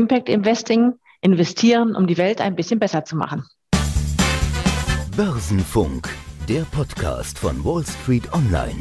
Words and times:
Impact 0.00 0.30
Investing, 0.30 0.94
investieren, 1.20 1.94
um 1.94 2.06
die 2.06 2.16
Welt 2.16 2.40
ein 2.40 2.56
bisschen 2.56 2.78
besser 2.78 3.04
zu 3.04 3.16
machen. 3.16 3.46
Börsenfunk, 5.14 6.08
der 6.48 6.62
Podcast 6.72 7.38
von 7.38 7.62
Wall 7.66 7.84
Street 7.84 8.32
Online. 8.32 8.78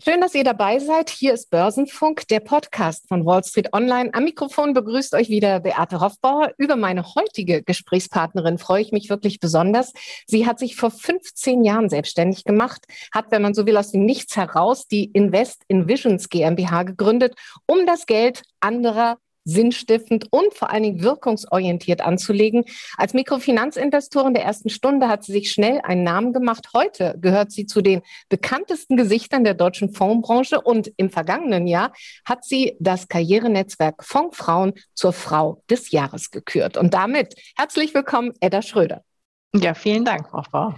Schön, 0.00 0.20
dass 0.20 0.36
ihr 0.36 0.44
dabei 0.44 0.78
seid. 0.78 1.10
Hier 1.10 1.34
ist 1.34 1.50
Börsenfunk, 1.50 2.28
der 2.28 2.38
Podcast 2.38 3.08
von 3.08 3.26
Wall 3.26 3.42
Street 3.42 3.72
Online. 3.72 4.14
Am 4.14 4.22
Mikrofon 4.22 4.72
begrüßt 4.72 5.14
euch 5.14 5.30
wieder 5.30 5.58
Beate 5.58 5.98
Hoffbauer. 5.98 6.52
Über 6.58 6.76
meine 6.76 7.02
heutige 7.16 7.64
Gesprächspartnerin 7.64 8.58
freue 8.58 8.82
ich 8.82 8.92
mich 8.92 9.10
wirklich 9.10 9.40
besonders. 9.40 9.92
Sie 10.28 10.46
hat 10.46 10.60
sich 10.60 10.76
vor 10.76 10.92
15 10.92 11.64
Jahren 11.64 11.88
selbstständig 11.88 12.44
gemacht, 12.44 12.86
hat, 13.12 13.32
wenn 13.32 13.42
man 13.42 13.52
so 13.52 13.66
will, 13.66 13.76
aus 13.76 13.90
dem 13.90 14.04
Nichts 14.04 14.36
heraus 14.36 14.86
die 14.86 15.06
Invest 15.06 15.64
in 15.66 15.88
Visions 15.88 16.28
GmbH 16.28 16.84
gegründet, 16.84 17.34
um 17.66 17.84
das 17.84 18.06
Geld 18.06 18.44
anderer 18.60 19.18
sinnstiftend 19.46 20.26
und 20.30 20.52
vor 20.52 20.70
allen 20.70 20.82
Dingen 20.82 21.02
wirkungsorientiert 21.02 22.02
anzulegen. 22.02 22.64
Als 22.98 23.14
Mikrofinanzinvestorin 23.14 24.34
der 24.34 24.44
ersten 24.44 24.68
Stunde 24.68 25.08
hat 25.08 25.24
sie 25.24 25.32
sich 25.32 25.50
schnell 25.50 25.80
einen 25.82 26.02
Namen 26.02 26.34
gemacht. 26.34 26.68
Heute 26.74 27.16
gehört 27.18 27.52
sie 27.52 27.64
zu 27.64 27.80
den 27.80 28.02
bekanntesten 28.28 28.96
Gesichtern 28.96 29.44
der 29.44 29.54
deutschen 29.54 29.94
Fondsbranche 29.94 30.60
und 30.60 30.92
im 30.96 31.08
vergangenen 31.08 31.66
Jahr 31.66 31.92
hat 32.24 32.44
sie 32.44 32.76
das 32.80 33.08
Karrierenetzwerk 33.08 34.04
Fondsfrauen 34.04 34.74
zur 34.94 35.12
Frau 35.12 35.62
des 35.70 35.92
Jahres 35.92 36.30
gekürt. 36.30 36.76
Und 36.76 36.92
damit 36.92 37.34
herzlich 37.56 37.94
willkommen, 37.94 38.32
Edda 38.40 38.62
Schröder. 38.62 39.02
Ja, 39.60 39.74
vielen 39.74 40.04
Dank, 40.04 40.28
Frau 40.28 40.42
Frau. 40.42 40.74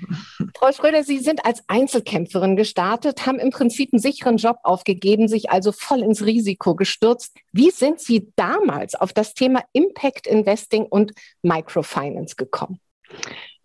Frau 0.57 0.73
Schröder, 0.73 1.03
Sie 1.03 1.19
sind 1.19 1.45
als 1.45 1.63
Einzelkämpferin 1.69 2.57
gestartet, 2.57 3.27
haben 3.27 3.39
im 3.39 3.51
Prinzip 3.51 3.93
einen 3.93 4.01
sicheren 4.01 4.37
Job 4.37 4.59
aufgegeben, 4.63 5.29
sich 5.29 5.51
also 5.51 5.73
voll 5.73 6.01
ins 6.01 6.25
Risiko 6.25 6.75
gestürzt. 6.75 7.37
Wie 7.53 7.71
sind 7.71 8.01
Sie 8.01 8.33
damals 8.37 8.95
auf 8.95 9.13
das 9.13 9.35
Thema 9.35 9.63
Impact 9.73 10.27
Investing 10.27 10.85
und 10.85 11.13
Microfinance 11.43 12.37
gekommen? 12.37 12.81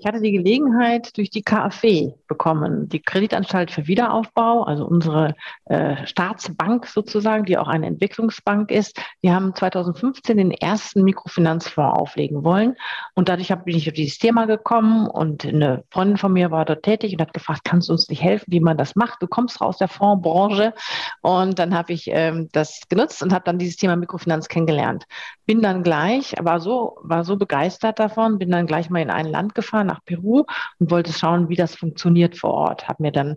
Ich 0.04 0.08
hatte 0.08 0.20
die 0.20 0.34
Gelegenheit 0.34 1.18
durch 1.18 1.30
die 1.30 1.44
KfW 1.44 2.12
bekommen, 2.28 2.90
die 2.90 3.02
Kreditanstalt 3.02 3.72
für 3.72 3.88
Wiederaufbau, 3.88 4.64
also 4.64 4.86
unsere 4.86 5.34
äh, 5.64 6.06
Staatsbank 6.06 6.88
sozusagen, 6.88 7.46
die 7.46 7.58
auch 7.58 7.70
eine 7.70 7.88
Entwicklungsbank 7.88 8.70
ist. 8.70 9.02
Die 9.24 9.32
haben 9.32 9.56
2015 9.56 10.36
den 10.36 10.52
ersten 10.52 11.06
Mikrofinanzfonds 11.06 11.98
auflegen 11.98 12.44
wollen. 12.44 12.76
Und 13.16 13.30
dadurch 13.30 13.48
bin 13.64 13.78
ich 13.78 13.88
auf 13.88 13.94
dieses 13.94 14.18
Thema 14.18 14.46
gekommen 14.46 15.08
und 15.08 15.46
eine 15.46 15.86
Freundin 15.90 16.18
von 16.18 16.34
mir 16.34 16.52
war 16.52 16.66
dort 16.66 16.84
tätig 16.84 17.14
und 17.14 17.22
hat 17.22 17.34
gefragt, 17.34 17.62
kannst 17.64 17.88
du 17.88 17.94
uns 17.94 18.10
nicht 18.10 18.22
helfen, 18.22 18.48
wie 18.50 18.60
man 18.60 18.76
das 18.76 18.98
macht? 18.98 19.22
Du 19.22 19.28
kommst 19.28 19.62
raus 19.62 19.78
der 19.78 19.88
Fondsbranche. 19.88 20.74
Und 21.22 21.60
dann 21.60 21.74
habe 21.74 21.94
ich 21.94 22.10
ähm, 22.12 22.50
das 22.52 22.82
genutzt 22.90 23.24
und 23.24 23.32
habe 23.32 23.46
dann 23.46 23.58
dieses 23.58 23.78
Thema 23.78 23.96
Mikrofinanz 23.96 24.50
kennengelernt. 24.50 25.06
Bin 25.46 25.62
dann 25.62 25.84
gleich, 25.84 26.34
war 26.40 26.60
so, 26.60 26.98
war 27.02 27.24
so 27.24 27.36
begeistert 27.38 28.00
davon, 28.00 28.40
bin 28.40 28.52
dann 28.52 28.68
gleich 28.68 28.90
mal 28.90 29.02
in 29.02 29.10
ein 29.10 29.26
Land 29.26 29.56
gefahren, 29.56 29.88
nach 29.88 30.04
Peru 30.06 30.46
und 30.80 30.92
wollte 30.92 31.12
schauen, 31.14 31.50
wie 31.50 31.56
das 31.56 31.76
funktioniert 31.76 32.38
vor 32.38 32.54
Ort. 32.54 32.88
Habe 32.88 33.04
mir 33.04 33.12
dann 33.12 33.36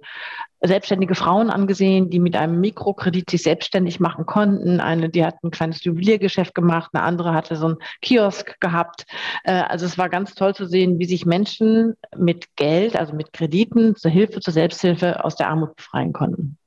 selbstständige 0.63 1.15
Frauen 1.15 1.51
angesehen, 1.51 2.11
die 2.11 2.19
mit 2.19 2.37
einem 2.37 2.61
Mikrokredit 2.61 3.31
sich 3.31 3.43
selbstständig 3.43 4.01
machen 4.01 4.27
konnten. 4.27 4.81
Eine, 4.81 5.09
die 5.09 5.25
hat 5.25 5.43
ein 5.43 5.51
kleines 5.51 5.85
Juweliergeschäft 5.85 6.55
gemacht, 6.55 6.91
eine 6.93 7.03
andere 7.03 7.35
hatte 7.35 7.57
so 7.57 7.67
einen 7.67 7.79
Kiosk 8.03 8.59
gehabt. 8.61 9.05
Äh, 9.45 9.53
also 9.53 9.87
es 9.87 9.99
war 9.99 10.09
ganz 10.09 10.35
toll 10.35 10.55
zu 10.55 10.67
sehen, 10.67 10.99
wie 10.99 11.07
sich 11.07 11.27
Menschen 11.27 11.95
mit 12.17 12.57
Geld, 12.57 12.97
also 12.97 13.15
mit 13.15 13.33
Krediten 13.33 13.97
zur 13.97 14.11
Hilfe, 14.11 14.41
zur 14.41 14.53
Selbsthilfe 14.53 15.25
aus 15.25 15.37
der 15.37 15.49
Armut 15.49 15.77
befreien 15.77 16.13
konnten. 16.13 16.59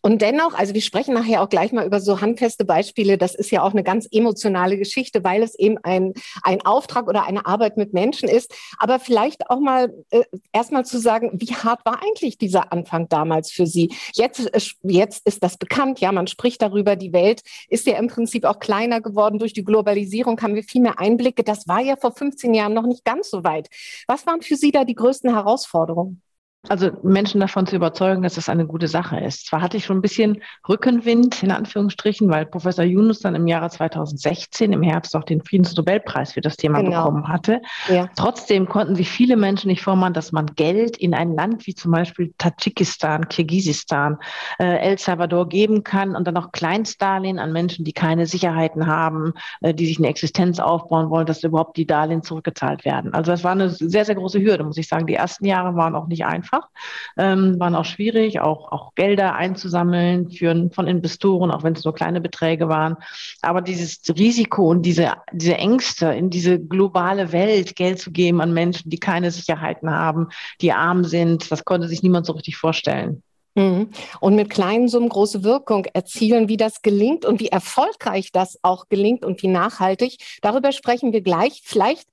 Und 0.00 0.22
dennoch, 0.22 0.54
also 0.54 0.74
wir 0.74 0.80
sprechen 0.80 1.14
nachher 1.14 1.42
auch 1.42 1.48
gleich 1.48 1.72
mal 1.72 1.86
über 1.86 2.00
so 2.00 2.20
handfeste 2.20 2.64
Beispiele. 2.64 3.18
Das 3.18 3.34
ist 3.34 3.50
ja 3.50 3.62
auch 3.62 3.72
eine 3.72 3.82
ganz 3.82 4.08
emotionale 4.10 4.78
Geschichte, 4.78 5.24
weil 5.24 5.42
es 5.42 5.54
eben 5.58 5.78
ein, 5.82 6.12
ein 6.42 6.62
Auftrag 6.62 7.08
oder 7.08 7.24
eine 7.24 7.46
Arbeit 7.46 7.76
mit 7.76 7.92
Menschen 7.92 8.28
ist. 8.28 8.54
Aber 8.78 8.98
vielleicht 8.98 9.50
auch 9.50 9.60
mal 9.60 9.92
äh, 10.10 10.22
erstmal 10.52 10.84
zu 10.84 10.98
sagen, 10.98 11.30
wie 11.34 11.54
hart 11.54 11.84
war 11.84 12.02
eigentlich 12.02 12.38
dieser 12.38 12.72
Anfang 12.72 13.08
damals 13.08 13.50
für 13.50 13.66
Sie? 13.66 13.94
Jetzt, 14.14 14.50
jetzt 14.82 15.26
ist 15.26 15.42
das 15.42 15.56
bekannt, 15.56 16.00
ja, 16.00 16.12
man 16.12 16.26
spricht 16.26 16.62
darüber. 16.62 16.96
Die 16.96 17.12
Welt 17.12 17.42
ist 17.68 17.86
ja 17.86 17.98
im 17.98 18.08
Prinzip 18.08 18.44
auch 18.44 18.58
kleiner 18.58 19.00
geworden. 19.00 19.38
Durch 19.38 19.52
die 19.52 19.64
Globalisierung 19.64 20.40
haben 20.40 20.54
wir 20.54 20.64
viel 20.64 20.82
mehr 20.82 20.98
Einblicke. 20.98 21.44
Das 21.44 21.68
war 21.68 21.80
ja 21.80 21.96
vor 21.96 22.12
15 22.12 22.54
Jahren 22.54 22.74
noch 22.74 22.86
nicht 22.86 23.04
ganz 23.04 23.30
so 23.30 23.44
weit. 23.44 23.68
Was 24.06 24.26
waren 24.26 24.42
für 24.42 24.56
Sie 24.56 24.70
da 24.70 24.84
die 24.84 24.94
größten 24.94 25.32
Herausforderungen? 25.32 26.22
Also 26.68 26.92
Menschen 27.02 27.40
davon 27.40 27.66
zu 27.66 27.74
überzeugen, 27.74 28.22
dass 28.22 28.36
das 28.36 28.48
eine 28.48 28.66
gute 28.66 28.86
Sache 28.86 29.18
ist. 29.18 29.46
Zwar 29.46 29.62
hatte 29.62 29.76
ich 29.76 29.84
schon 29.84 29.98
ein 29.98 30.02
bisschen 30.02 30.42
Rückenwind, 30.68 31.42
in 31.42 31.50
Anführungsstrichen, 31.50 32.30
weil 32.30 32.46
Professor 32.46 32.84
Yunus 32.84 33.18
dann 33.18 33.34
im 33.34 33.48
Jahre 33.48 33.68
2016 33.68 34.72
im 34.72 34.82
Herbst 34.82 35.16
auch 35.16 35.24
den 35.24 35.42
Friedensnobelpreis 35.42 36.34
für 36.34 36.40
das 36.40 36.56
Thema 36.56 36.80
genau. 36.80 36.98
bekommen 36.98 37.26
hatte. 37.26 37.62
Ja. 37.88 38.08
Trotzdem 38.14 38.68
konnten 38.68 38.94
sich 38.94 39.10
viele 39.10 39.36
Menschen 39.36 39.68
nicht 39.68 39.82
vormachen, 39.82 40.14
dass 40.14 40.30
man 40.30 40.46
Geld 40.54 40.96
in 40.96 41.14
ein 41.14 41.34
Land 41.34 41.66
wie 41.66 41.74
zum 41.74 41.90
Beispiel 41.90 42.32
Tadschikistan, 42.38 43.28
Kirgisistan, 43.28 44.18
äh, 44.60 44.76
El 44.76 44.98
Salvador 44.98 45.48
geben 45.48 45.82
kann 45.82 46.14
und 46.14 46.28
dann 46.28 46.36
auch 46.36 46.52
Kleinstdarlehen 46.52 47.40
an 47.40 47.52
Menschen, 47.52 47.84
die 47.84 47.92
keine 47.92 48.26
Sicherheiten 48.26 48.86
haben, 48.86 49.32
äh, 49.62 49.74
die 49.74 49.86
sich 49.86 49.98
eine 49.98 50.06
Existenz 50.06 50.60
aufbauen 50.60 51.10
wollen, 51.10 51.26
dass 51.26 51.42
überhaupt 51.42 51.76
die 51.76 51.88
Darlehen 51.88 52.22
zurückgezahlt 52.22 52.84
werden. 52.84 53.12
Also 53.14 53.32
das 53.32 53.42
war 53.42 53.50
eine 53.50 53.68
sehr, 53.68 54.04
sehr 54.04 54.14
große 54.14 54.40
Hürde, 54.40 54.62
muss 54.62 54.76
ich 54.76 54.86
sagen. 54.86 55.08
Die 55.08 55.14
ersten 55.14 55.44
Jahre 55.44 55.74
waren 55.74 55.96
auch 55.96 56.06
nicht 56.06 56.24
einfach 56.24 56.51
einfach, 56.52 56.68
ähm, 57.16 57.58
waren 57.58 57.74
auch 57.74 57.84
schwierig, 57.84 58.40
auch, 58.40 58.72
auch 58.72 58.94
Gelder 58.94 59.34
einzusammeln 59.34 60.30
für, 60.30 60.70
von 60.72 60.86
Investoren, 60.86 61.50
auch 61.50 61.62
wenn 61.62 61.74
es 61.74 61.84
nur 61.84 61.94
kleine 61.94 62.20
Beträge 62.20 62.68
waren. 62.68 62.96
Aber 63.40 63.60
dieses 63.60 64.00
Risiko 64.16 64.70
und 64.70 64.82
diese, 64.82 65.12
diese 65.32 65.56
Ängste 65.56 66.06
in 66.06 66.30
diese 66.30 66.58
globale 66.58 67.32
Welt 67.32 67.76
Geld 67.76 68.00
zu 68.00 68.10
geben 68.12 68.40
an 68.40 68.52
Menschen, 68.52 68.90
die 68.90 68.98
keine 68.98 69.30
Sicherheiten 69.30 69.90
haben, 69.90 70.28
die 70.60 70.72
arm 70.72 71.04
sind, 71.04 71.50
das 71.50 71.64
konnte 71.64 71.88
sich 71.88 72.02
niemand 72.02 72.26
so 72.26 72.32
richtig 72.32 72.56
vorstellen. 72.56 73.22
Mhm. 73.54 73.90
Und 74.20 74.34
mit 74.34 74.48
kleinen 74.48 74.88
Summen 74.88 75.10
große 75.10 75.44
Wirkung 75.44 75.84
erzielen, 75.92 76.48
wie 76.48 76.56
das 76.56 76.80
gelingt 76.80 77.26
und 77.26 77.38
wie 77.38 77.48
erfolgreich 77.48 78.32
das 78.32 78.58
auch 78.62 78.88
gelingt 78.88 79.26
und 79.26 79.42
wie 79.42 79.48
nachhaltig. 79.48 80.16
Darüber 80.40 80.72
sprechen 80.72 81.12
wir 81.12 81.20
gleich. 81.20 81.60
Vielleicht 81.62 82.08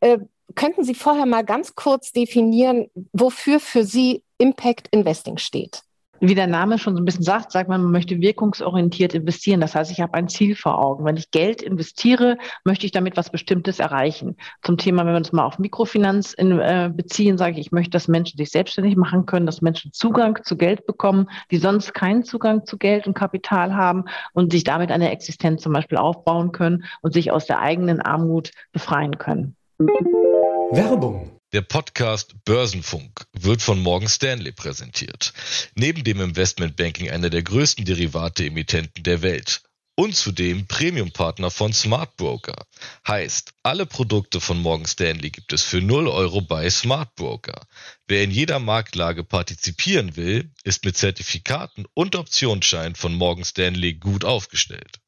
äh, 0.00 0.18
könnten 0.54 0.84
Sie 0.84 0.94
vorher 0.94 1.26
mal 1.26 1.44
ganz 1.44 1.74
kurz 1.74 2.12
definieren, 2.12 2.88
wofür 3.12 3.60
für 3.60 3.84
Sie 3.84 4.22
Impact 4.38 4.88
Investing 4.90 5.38
steht? 5.38 5.82
Wie 6.20 6.34
der 6.34 6.46
Name 6.46 6.78
schon 6.78 6.94
so 6.94 7.02
ein 7.02 7.04
bisschen 7.04 7.24
sagt, 7.24 7.52
sagt 7.52 7.68
man, 7.68 7.82
man 7.82 7.92
möchte 7.92 8.20
wirkungsorientiert 8.20 9.14
investieren. 9.14 9.60
Das 9.60 9.74
heißt, 9.74 9.90
ich 9.90 10.00
habe 10.00 10.14
ein 10.14 10.28
Ziel 10.28 10.56
vor 10.56 10.82
Augen. 10.82 11.04
Wenn 11.04 11.16
ich 11.16 11.30
Geld 11.30 11.60
investiere, 11.60 12.38
möchte 12.64 12.86
ich 12.86 12.92
damit 12.92 13.16
was 13.16 13.30
Bestimmtes 13.30 13.80
erreichen. 13.80 14.36
Zum 14.62 14.78
Thema, 14.78 15.04
wenn 15.04 15.12
wir 15.12 15.18
uns 15.18 15.32
mal 15.32 15.44
auf 15.44 15.58
Mikrofinanz 15.58 16.32
in, 16.32 16.58
äh, 16.58 16.90
beziehen, 16.94 17.36
sage 17.36 17.52
ich, 17.52 17.66
ich 17.66 17.72
möchte, 17.72 17.90
dass 17.90 18.08
Menschen 18.08 18.38
sich 18.38 18.50
selbstständig 18.50 18.96
machen 18.96 19.26
können, 19.26 19.46
dass 19.46 19.60
Menschen 19.60 19.92
Zugang 19.92 20.42
zu 20.42 20.56
Geld 20.56 20.86
bekommen, 20.86 21.28
die 21.50 21.58
sonst 21.58 21.92
keinen 21.92 22.24
Zugang 22.24 22.64
zu 22.64 22.78
Geld 22.78 23.06
und 23.06 23.14
Kapital 23.14 23.74
haben 23.74 24.04
und 24.32 24.52
sich 24.52 24.64
damit 24.64 24.90
eine 24.90 25.10
Existenz 25.10 25.62
zum 25.62 25.72
Beispiel 25.72 25.98
aufbauen 25.98 26.52
können 26.52 26.84
und 27.02 27.12
sich 27.12 27.30
aus 27.30 27.46
der 27.46 27.60
eigenen 27.60 28.00
Armut 28.00 28.52
befreien 28.72 29.18
können. 29.18 29.55
Werbung. 29.78 31.38
Der 31.52 31.60
Podcast 31.60 32.34
Börsenfunk 32.46 33.26
wird 33.34 33.60
von 33.60 33.78
Morgan 33.78 34.08
Stanley 34.08 34.52
präsentiert. 34.52 35.34
Neben 35.74 36.02
dem 36.02 36.22
Investmentbanking 36.22 37.10
einer 37.10 37.28
der 37.28 37.42
größten 37.42 37.84
Derivate-Emittenten 37.84 39.02
der 39.02 39.20
Welt. 39.20 39.64
Und 39.94 40.16
zudem 40.16 40.66
Premium-Partner 40.66 41.50
von 41.50 41.74
Smart 41.74 42.16
Broker. 42.16 42.64
Heißt, 43.06 43.52
alle 43.62 43.84
Produkte 43.84 44.40
von 44.40 44.62
Morgan 44.62 44.86
Stanley 44.86 45.28
gibt 45.28 45.52
es 45.52 45.62
für 45.62 45.82
0 45.82 46.08
Euro 46.08 46.40
bei 46.40 46.70
Smart 46.70 47.14
Broker. 47.14 47.66
Wer 48.08 48.24
in 48.24 48.30
jeder 48.30 48.58
Marktlage 48.58 49.24
partizipieren 49.24 50.16
will, 50.16 50.52
ist 50.64 50.86
mit 50.86 50.96
Zertifikaten 50.96 51.84
und 51.92 52.16
Optionsschein 52.16 52.94
von 52.94 53.14
Morgan 53.14 53.44
Stanley 53.44 53.92
gut 53.92 54.24
aufgestellt. 54.24 55.00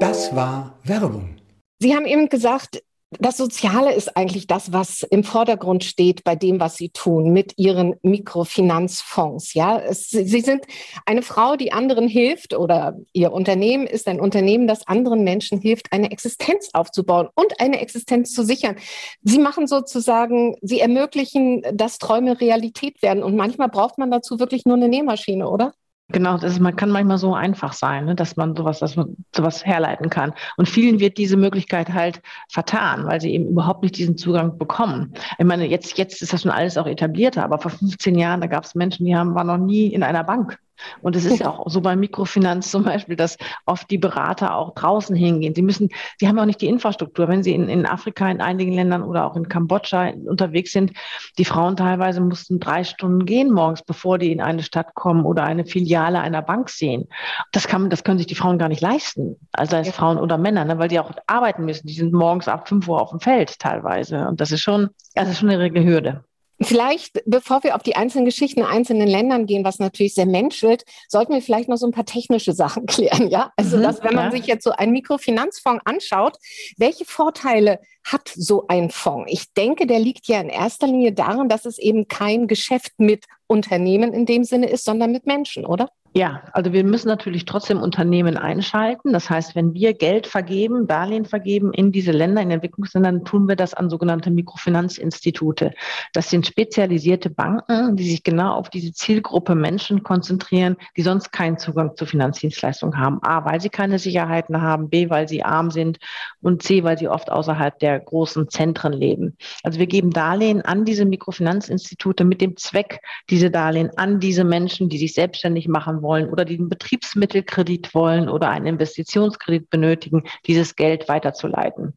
Das 0.00 0.34
war 0.34 0.78
Werbung. 0.84 1.38
Sie 1.80 1.94
haben 1.94 2.06
eben 2.06 2.28
gesagt, 2.30 2.82
das 3.10 3.38
Soziale 3.38 3.94
ist 3.94 4.16
eigentlich 4.18 4.46
das, 4.46 4.72
was 4.72 5.02
im 5.02 5.24
Vordergrund 5.24 5.82
steht 5.82 6.24
bei 6.24 6.36
dem, 6.36 6.60
was 6.60 6.76
Sie 6.76 6.90
tun 6.90 7.32
mit 7.32 7.54
Ihren 7.56 7.96
Mikrofinanzfonds. 8.02 9.54
Ja, 9.54 9.78
es, 9.78 10.10
Sie 10.10 10.40
sind 10.40 10.66
eine 11.06 11.22
Frau, 11.22 11.56
die 11.56 11.72
anderen 11.72 12.06
hilft 12.06 12.54
oder 12.54 12.98
Ihr 13.14 13.32
Unternehmen 13.32 13.86
ist 13.86 14.08
ein 14.08 14.20
Unternehmen, 14.20 14.66
das 14.66 14.86
anderen 14.86 15.24
Menschen 15.24 15.58
hilft, 15.58 15.90
eine 15.92 16.10
Existenz 16.10 16.68
aufzubauen 16.74 17.28
und 17.34 17.60
eine 17.60 17.80
Existenz 17.80 18.32
zu 18.34 18.42
sichern. 18.42 18.76
Sie 19.22 19.38
machen 19.38 19.66
sozusagen, 19.66 20.56
Sie 20.60 20.80
ermöglichen, 20.80 21.62
dass 21.72 21.98
Träume 21.98 22.38
Realität 22.40 23.00
werden. 23.00 23.22
Und 23.22 23.36
manchmal 23.36 23.68
braucht 23.68 23.96
man 23.96 24.10
dazu 24.10 24.38
wirklich 24.38 24.66
nur 24.66 24.76
eine 24.76 24.88
Nähmaschine, 24.88 25.48
oder? 25.48 25.72
Genau, 26.10 26.38
das 26.38 26.52
ist, 26.52 26.60
man 26.60 26.74
kann 26.74 26.90
manchmal 26.90 27.18
so 27.18 27.34
einfach 27.34 27.74
sein, 27.74 28.06
ne, 28.06 28.14
dass 28.14 28.36
man 28.36 28.56
sowas, 28.56 28.78
dass 28.78 28.96
man 28.96 29.14
sowas 29.36 29.66
herleiten 29.66 30.08
kann. 30.08 30.32
Und 30.56 30.66
vielen 30.66 31.00
wird 31.00 31.18
diese 31.18 31.36
Möglichkeit 31.36 31.92
halt 31.92 32.22
vertan, 32.48 33.06
weil 33.06 33.20
sie 33.20 33.34
eben 33.34 33.46
überhaupt 33.48 33.82
nicht 33.82 33.98
diesen 33.98 34.16
Zugang 34.16 34.56
bekommen. 34.56 35.12
Ich 35.38 35.44
meine, 35.44 35.66
jetzt, 35.66 35.98
jetzt 35.98 36.22
ist 36.22 36.32
das 36.32 36.42
schon 36.42 36.50
alles 36.50 36.78
auch 36.78 36.86
etablierter, 36.86 37.44
aber 37.44 37.58
vor 37.58 37.72
15 37.72 38.14
Jahren, 38.14 38.40
da 38.40 38.46
gab 38.46 38.64
es 38.64 38.74
Menschen, 38.74 39.04
die 39.04 39.14
haben, 39.14 39.34
waren 39.34 39.48
noch 39.48 39.58
nie 39.58 39.88
in 39.88 40.02
einer 40.02 40.24
Bank. 40.24 40.58
Und 41.02 41.16
es 41.16 41.24
ist 41.24 41.40
ja 41.40 41.50
auch 41.50 41.68
so 41.68 41.80
bei 41.80 41.96
Mikrofinanz 41.96 42.70
zum 42.70 42.84
Beispiel, 42.84 43.16
dass 43.16 43.36
oft 43.66 43.90
die 43.90 43.98
Berater 43.98 44.54
auch 44.54 44.74
draußen 44.74 45.14
hingehen. 45.14 45.54
Sie 45.54 45.62
müssen, 45.62 45.88
sie 46.18 46.28
haben 46.28 46.36
ja 46.36 46.42
auch 46.42 46.46
nicht 46.46 46.60
die 46.60 46.68
Infrastruktur. 46.68 47.28
Wenn 47.28 47.42
sie 47.42 47.54
in, 47.54 47.68
in 47.68 47.86
Afrika, 47.86 48.30
in 48.30 48.40
einigen 48.40 48.72
Ländern 48.72 49.02
oder 49.02 49.24
auch 49.24 49.36
in 49.36 49.48
Kambodscha 49.48 50.12
unterwegs 50.26 50.72
sind, 50.72 50.92
die 51.38 51.44
Frauen 51.44 51.76
teilweise 51.76 52.20
mussten 52.20 52.60
drei 52.60 52.84
Stunden 52.84 53.24
gehen 53.24 53.52
morgens, 53.52 53.82
bevor 53.82 54.18
die 54.18 54.32
in 54.32 54.40
eine 54.40 54.62
Stadt 54.62 54.94
kommen 54.94 55.24
oder 55.24 55.44
eine 55.44 55.64
Filiale 55.64 56.20
einer 56.20 56.42
Bank 56.42 56.70
sehen. 56.70 57.08
Das 57.52 57.66
kann, 57.66 57.90
das 57.90 58.04
können 58.04 58.18
sich 58.18 58.26
die 58.26 58.34
Frauen 58.34 58.58
gar 58.58 58.68
nicht 58.68 58.80
leisten. 58.80 59.36
Also 59.52 59.76
als 59.76 59.88
ja. 59.88 59.92
Frauen 59.92 60.18
oder 60.18 60.38
Männer, 60.38 60.64
ne, 60.64 60.78
weil 60.78 60.88
die 60.88 61.00
auch 61.00 61.10
arbeiten 61.26 61.64
müssen. 61.64 61.86
Die 61.86 61.94
sind 61.94 62.12
morgens 62.12 62.48
ab 62.48 62.68
fünf 62.68 62.88
Uhr 62.88 63.00
auf 63.00 63.10
dem 63.10 63.20
Feld 63.20 63.58
teilweise. 63.58 64.26
Und 64.28 64.40
das 64.40 64.52
ist 64.52 64.60
schon, 64.60 64.90
das 65.14 65.28
ist 65.28 65.38
schon 65.38 65.50
eine 65.50 65.84
Hürde. 65.84 66.24
Vielleicht, 66.60 67.22
bevor 67.24 67.62
wir 67.62 67.76
auf 67.76 67.84
die 67.84 67.94
einzelnen 67.94 68.24
Geschichten 68.24 68.60
in 68.60 68.66
einzelnen 68.66 69.06
Ländern 69.06 69.46
gehen, 69.46 69.64
was 69.64 69.78
natürlich 69.78 70.14
sehr 70.14 70.26
menschelt, 70.26 70.84
sollten 71.08 71.32
wir 71.32 71.40
vielleicht 71.40 71.68
noch 71.68 71.76
so 71.76 71.86
ein 71.86 71.92
paar 71.92 72.04
technische 72.04 72.52
Sachen 72.52 72.86
klären, 72.86 73.28
ja? 73.28 73.52
Also, 73.56 73.76
mhm, 73.76 73.82
dass, 73.82 74.02
wenn 74.02 74.14
man 74.14 74.32
sich 74.32 74.46
jetzt 74.46 74.64
so 74.64 74.72
einen 74.72 74.92
Mikrofinanzfonds 74.92 75.82
anschaut, 75.86 76.36
welche 76.76 77.04
Vorteile 77.04 77.80
hat 78.02 78.32
so 78.34 78.66
ein 78.66 78.90
Fonds? 78.90 79.30
Ich 79.32 79.52
denke, 79.54 79.86
der 79.86 80.00
liegt 80.00 80.26
ja 80.26 80.40
in 80.40 80.48
erster 80.48 80.86
Linie 80.88 81.12
darin, 81.12 81.48
dass 81.48 81.64
es 81.64 81.78
eben 81.78 82.08
kein 82.08 82.48
Geschäft 82.48 82.92
mit 82.98 83.26
Unternehmen 83.46 84.12
in 84.12 84.26
dem 84.26 84.42
Sinne 84.42 84.68
ist, 84.68 84.84
sondern 84.84 85.12
mit 85.12 85.26
Menschen, 85.26 85.64
oder? 85.64 85.90
Ja, 86.18 86.42
also 86.52 86.72
wir 86.72 86.82
müssen 86.82 87.06
natürlich 87.06 87.44
trotzdem 87.44 87.80
Unternehmen 87.80 88.36
einschalten. 88.36 89.12
Das 89.12 89.30
heißt, 89.30 89.54
wenn 89.54 89.72
wir 89.72 89.94
Geld 89.94 90.26
vergeben, 90.26 90.88
Darlehen 90.88 91.26
vergeben 91.26 91.72
in 91.72 91.92
diese 91.92 92.10
Länder, 92.10 92.42
in 92.42 92.50
Entwicklungsländern, 92.50 93.24
tun 93.24 93.46
wir 93.46 93.54
das 93.54 93.72
an 93.72 93.88
sogenannte 93.88 94.32
Mikrofinanzinstitute. 94.32 95.70
Das 96.12 96.28
sind 96.28 96.44
spezialisierte 96.44 97.30
Banken, 97.30 97.94
die 97.94 98.10
sich 98.10 98.24
genau 98.24 98.54
auf 98.54 98.68
diese 98.68 98.92
Zielgruppe 98.92 99.54
Menschen 99.54 100.02
konzentrieren, 100.02 100.76
die 100.96 101.02
sonst 101.02 101.30
keinen 101.30 101.56
Zugang 101.56 101.94
zu 101.94 102.04
Finanzdienstleistungen 102.04 102.98
haben. 102.98 103.22
A, 103.22 103.44
weil 103.44 103.60
sie 103.60 103.68
keine 103.68 104.00
Sicherheiten 104.00 104.60
haben, 104.60 104.90
B, 104.90 105.10
weil 105.10 105.28
sie 105.28 105.44
arm 105.44 105.70
sind 105.70 105.98
und 106.42 106.64
C, 106.64 106.82
weil 106.82 106.98
sie 106.98 107.06
oft 107.06 107.30
außerhalb 107.30 107.78
der 107.78 108.00
großen 108.00 108.48
Zentren 108.48 108.92
leben. 108.92 109.36
Also 109.62 109.78
wir 109.78 109.86
geben 109.86 110.10
Darlehen 110.10 110.62
an 110.62 110.84
diese 110.84 111.04
Mikrofinanzinstitute 111.04 112.24
mit 112.24 112.40
dem 112.40 112.56
Zweck, 112.56 113.02
diese 113.30 113.52
Darlehen 113.52 113.90
an 113.96 114.18
diese 114.18 114.42
Menschen, 114.42 114.88
die 114.88 114.98
sich 114.98 115.14
selbstständig 115.14 115.68
machen 115.68 116.02
wollen 116.02 116.07
oder 116.08 116.44
die 116.44 116.58
einen 116.58 116.68
Betriebsmittelkredit 116.68 117.94
wollen 117.94 118.28
oder 118.28 118.50
einen 118.50 118.66
Investitionskredit 118.66 119.70
benötigen, 119.70 120.24
dieses 120.46 120.76
Geld 120.76 121.08
weiterzuleiten. 121.08 121.94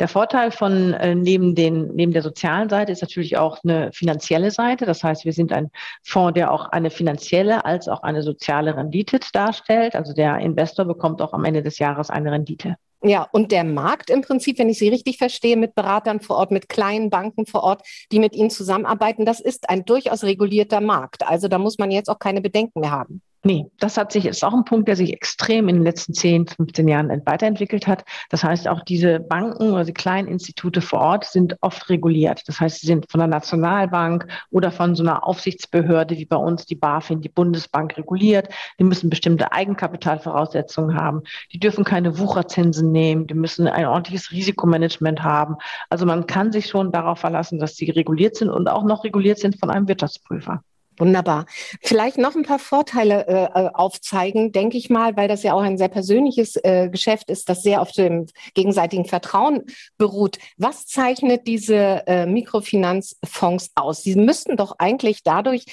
Der 0.00 0.08
Vorteil 0.08 0.50
von 0.50 0.92
äh, 0.94 1.14
neben, 1.14 1.54
den, 1.54 1.94
neben 1.94 2.12
der 2.12 2.22
sozialen 2.22 2.68
Seite 2.68 2.92
ist 2.92 3.02
natürlich 3.02 3.36
auch 3.36 3.58
eine 3.64 3.92
finanzielle 3.92 4.50
Seite. 4.50 4.86
Das 4.86 5.02
heißt, 5.04 5.24
wir 5.24 5.32
sind 5.32 5.52
ein 5.52 5.70
Fonds, 6.02 6.34
der 6.34 6.52
auch 6.52 6.66
eine 6.66 6.90
finanzielle 6.90 7.64
als 7.64 7.88
auch 7.88 8.02
eine 8.02 8.22
soziale 8.22 8.76
Rendite 8.76 9.20
darstellt. 9.32 9.94
Also 9.94 10.12
der 10.12 10.38
Investor 10.38 10.84
bekommt 10.84 11.22
auch 11.22 11.32
am 11.32 11.44
Ende 11.44 11.62
des 11.62 11.78
Jahres 11.78 12.10
eine 12.10 12.32
Rendite. 12.32 12.76
Ja, 13.04 13.26
und 13.32 13.50
der 13.50 13.64
Markt 13.64 14.10
im 14.10 14.22
Prinzip, 14.22 14.58
wenn 14.58 14.68
ich 14.68 14.78
Sie 14.78 14.88
richtig 14.88 15.18
verstehe, 15.18 15.56
mit 15.56 15.74
Beratern 15.74 16.20
vor 16.20 16.36
Ort, 16.36 16.52
mit 16.52 16.68
kleinen 16.68 17.10
Banken 17.10 17.46
vor 17.46 17.64
Ort, 17.64 17.82
die 18.12 18.20
mit 18.20 18.34
Ihnen 18.36 18.50
zusammenarbeiten, 18.50 19.24
das 19.24 19.40
ist 19.40 19.68
ein 19.68 19.84
durchaus 19.84 20.22
regulierter 20.22 20.80
Markt. 20.80 21.26
Also 21.26 21.48
da 21.48 21.58
muss 21.58 21.78
man 21.78 21.90
jetzt 21.90 22.08
auch 22.08 22.20
keine 22.20 22.40
Bedenken 22.40 22.78
mehr 22.78 22.92
haben. 22.92 23.20
Nee, 23.44 23.66
das 23.80 23.96
hat 23.96 24.12
sich, 24.12 24.26
ist 24.26 24.44
auch 24.44 24.54
ein 24.54 24.64
Punkt, 24.64 24.86
der 24.86 24.94
sich 24.94 25.12
extrem 25.12 25.68
in 25.68 25.74
den 25.76 25.84
letzten 25.84 26.14
10, 26.14 26.46
15 26.46 26.86
Jahren 26.86 27.10
weiterentwickelt 27.26 27.88
hat. 27.88 28.04
Das 28.30 28.44
heißt, 28.44 28.68
auch 28.68 28.84
diese 28.84 29.18
Banken 29.18 29.72
oder 29.72 29.84
die 29.84 29.92
kleinen 29.92 30.28
Institute 30.28 30.80
vor 30.80 31.00
Ort 31.00 31.24
sind 31.24 31.56
oft 31.60 31.88
reguliert. 31.88 32.42
Das 32.46 32.60
heißt, 32.60 32.80
sie 32.80 32.86
sind 32.86 33.10
von 33.10 33.18
der 33.18 33.26
Nationalbank 33.26 34.28
oder 34.50 34.70
von 34.70 34.94
so 34.94 35.02
einer 35.02 35.26
Aufsichtsbehörde 35.26 36.16
wie 36.18 36.24
bei 36.24 36.36
uns 36.36 36.66
die 36.66 36.76
BaFin, 36.76 37.20
die 37.20 37.28
Bundesbank 37.28 37.96
reguliert. 37.96 38.48
Die 38.78 38.84
müssen 38.84 39.10
bestimmte 39.10 39.50
Eigenkapitalvoraussetzungen 39.50 40.96
haben. 40.96 41.22
Die 41.52 41.58
dürfen 41.58 41.82
keine 41.82 42.20
Wucherzinsen 42.20 42.92
nehmen. 42.92 43.26
Die 43.26 43.34
müssen 43.34 43.66
ein 43.66 43.86
ordentliches 43.86 44.30
Risikomanagement 44.30 45.24
haben. 45.24 45.56
Also 45.90 46.06
man 46.06 46.28
kann 46.28 46.52
sich 46.52 46.68
schon 46.68 46.92
darauf 46.92 47.18
verlassen, 47.18 47.58
dass 47.58 47.74
sie 47.74 47.90
reguliert 47.90 48.36
sind 48.36 48.50
und 48.50 48.68
auch 48.68 48.84
noch 48.84 49.02
reguliert 49.02 49.40
sind 49.40 49.58
von 49.58 49.68
einem 49.68 49.88
Wirtschaftsprüfer. 49.88 50.62
Wunderbar. 51.02 51.46
Vielleicht 51.82 52.16
noch 52.16 52.36
ein 52.36 52.44
paar 52.44 52.60
Vorteile 52.60 53.26
äh, 53.26 53.44
äh, 53.46 53.70
aufzeigen, 53.74 54.52
denke 54.52 54.78
ich 54.78 54.88
mal, 54.88 55.16
weil 55.16 55.26
das 55.26 55.42
ja 55.42 55.52
auch 55.52 55.62
ein 55.62 55.76
sehr 55.76 55.88
persönliches 55.88 56.54
äh, 56.62 56.90
Geschäft 56.90 57.28
ist, 57.28 57.48
das 57.48 57.64
sehr 57.64 57.82
auf 57.82 57.90
dem 57.90 58.26
gegenseitigen 58.54 59.04
Vertrauen 59.04 59.64
beruht. 59.98 60.38
Was 60.58 60.86
zeichnet 60.86 61.48
diese 61.48 62.06
äh, 62.06 62.24
Mikrofinanzfonds 62.26 63.72
aus? 63.74 64.04
Sie 64.04 64.14
müssten 64.14 64.56
doch 64.56 64.76
eigentlich 64.78 65.24
dadurch, 65.24 65.64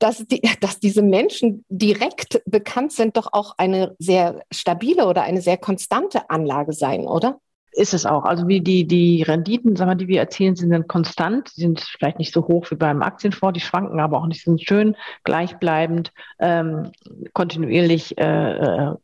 dass, 0.00 0.26
die, 0.26 0.40
dass 0.60 0.80
diese 0.80 1.02
Menschen 1.02 1.64
direkt 1.68 2.42
bekannt 2.44 2.90
sind, 2.90 3.16
doch 3.16 3.28
auch 3.30 3.54
eine 3.58 3.94
sehr 4.00 4.42
stabile 4.50 5.06
oder 5.06 5.22
eine 5.22 5.40
sehr 5.40 5.56
konstante 5.56 6.30
Anlage 6.30 6.72
sein, 6.72 7.06
oder? 7.06 7.38
Ist 7.74 7.94
es 7.94 8.06
auch. 8.06 8.24
Also 8.24 8.48
wie 8.48 8.60
die, 8.60 8.86
die 8.86 9.22
Renditen, 9.22 9.76
sagen 9.76 9.90
wir, 9.90 9.96
die 9.96 10.08
wir 10.08 10.20
erzielen, 10.20 10.56
sind 10.56 10.70
dann 10.70 10.86
konstant, 10.86 11.56
die 11.56 11.62
sind 11.62 11.80
vielleicht 11.80 12.18
nicht 12.18 12.32
so 12.32 12.46
hoch 12.46 12.70
wie 12.70 12.76
beim 12.76 13.02
Aktienfonds, 13.02 13.54
die 13.54 13.64
schwanken 13.64 14.00
aber 14.00 14.18
auch 14.18 14.26
nicht, 14.26 14.44
sind 14.44 14.62
schön 14.62 14.96
gleichbleibend, 15.24 16.12
ähm, 16.38 16.90
kontinuierlich 17.32 18.16
äh, 18.18 18.94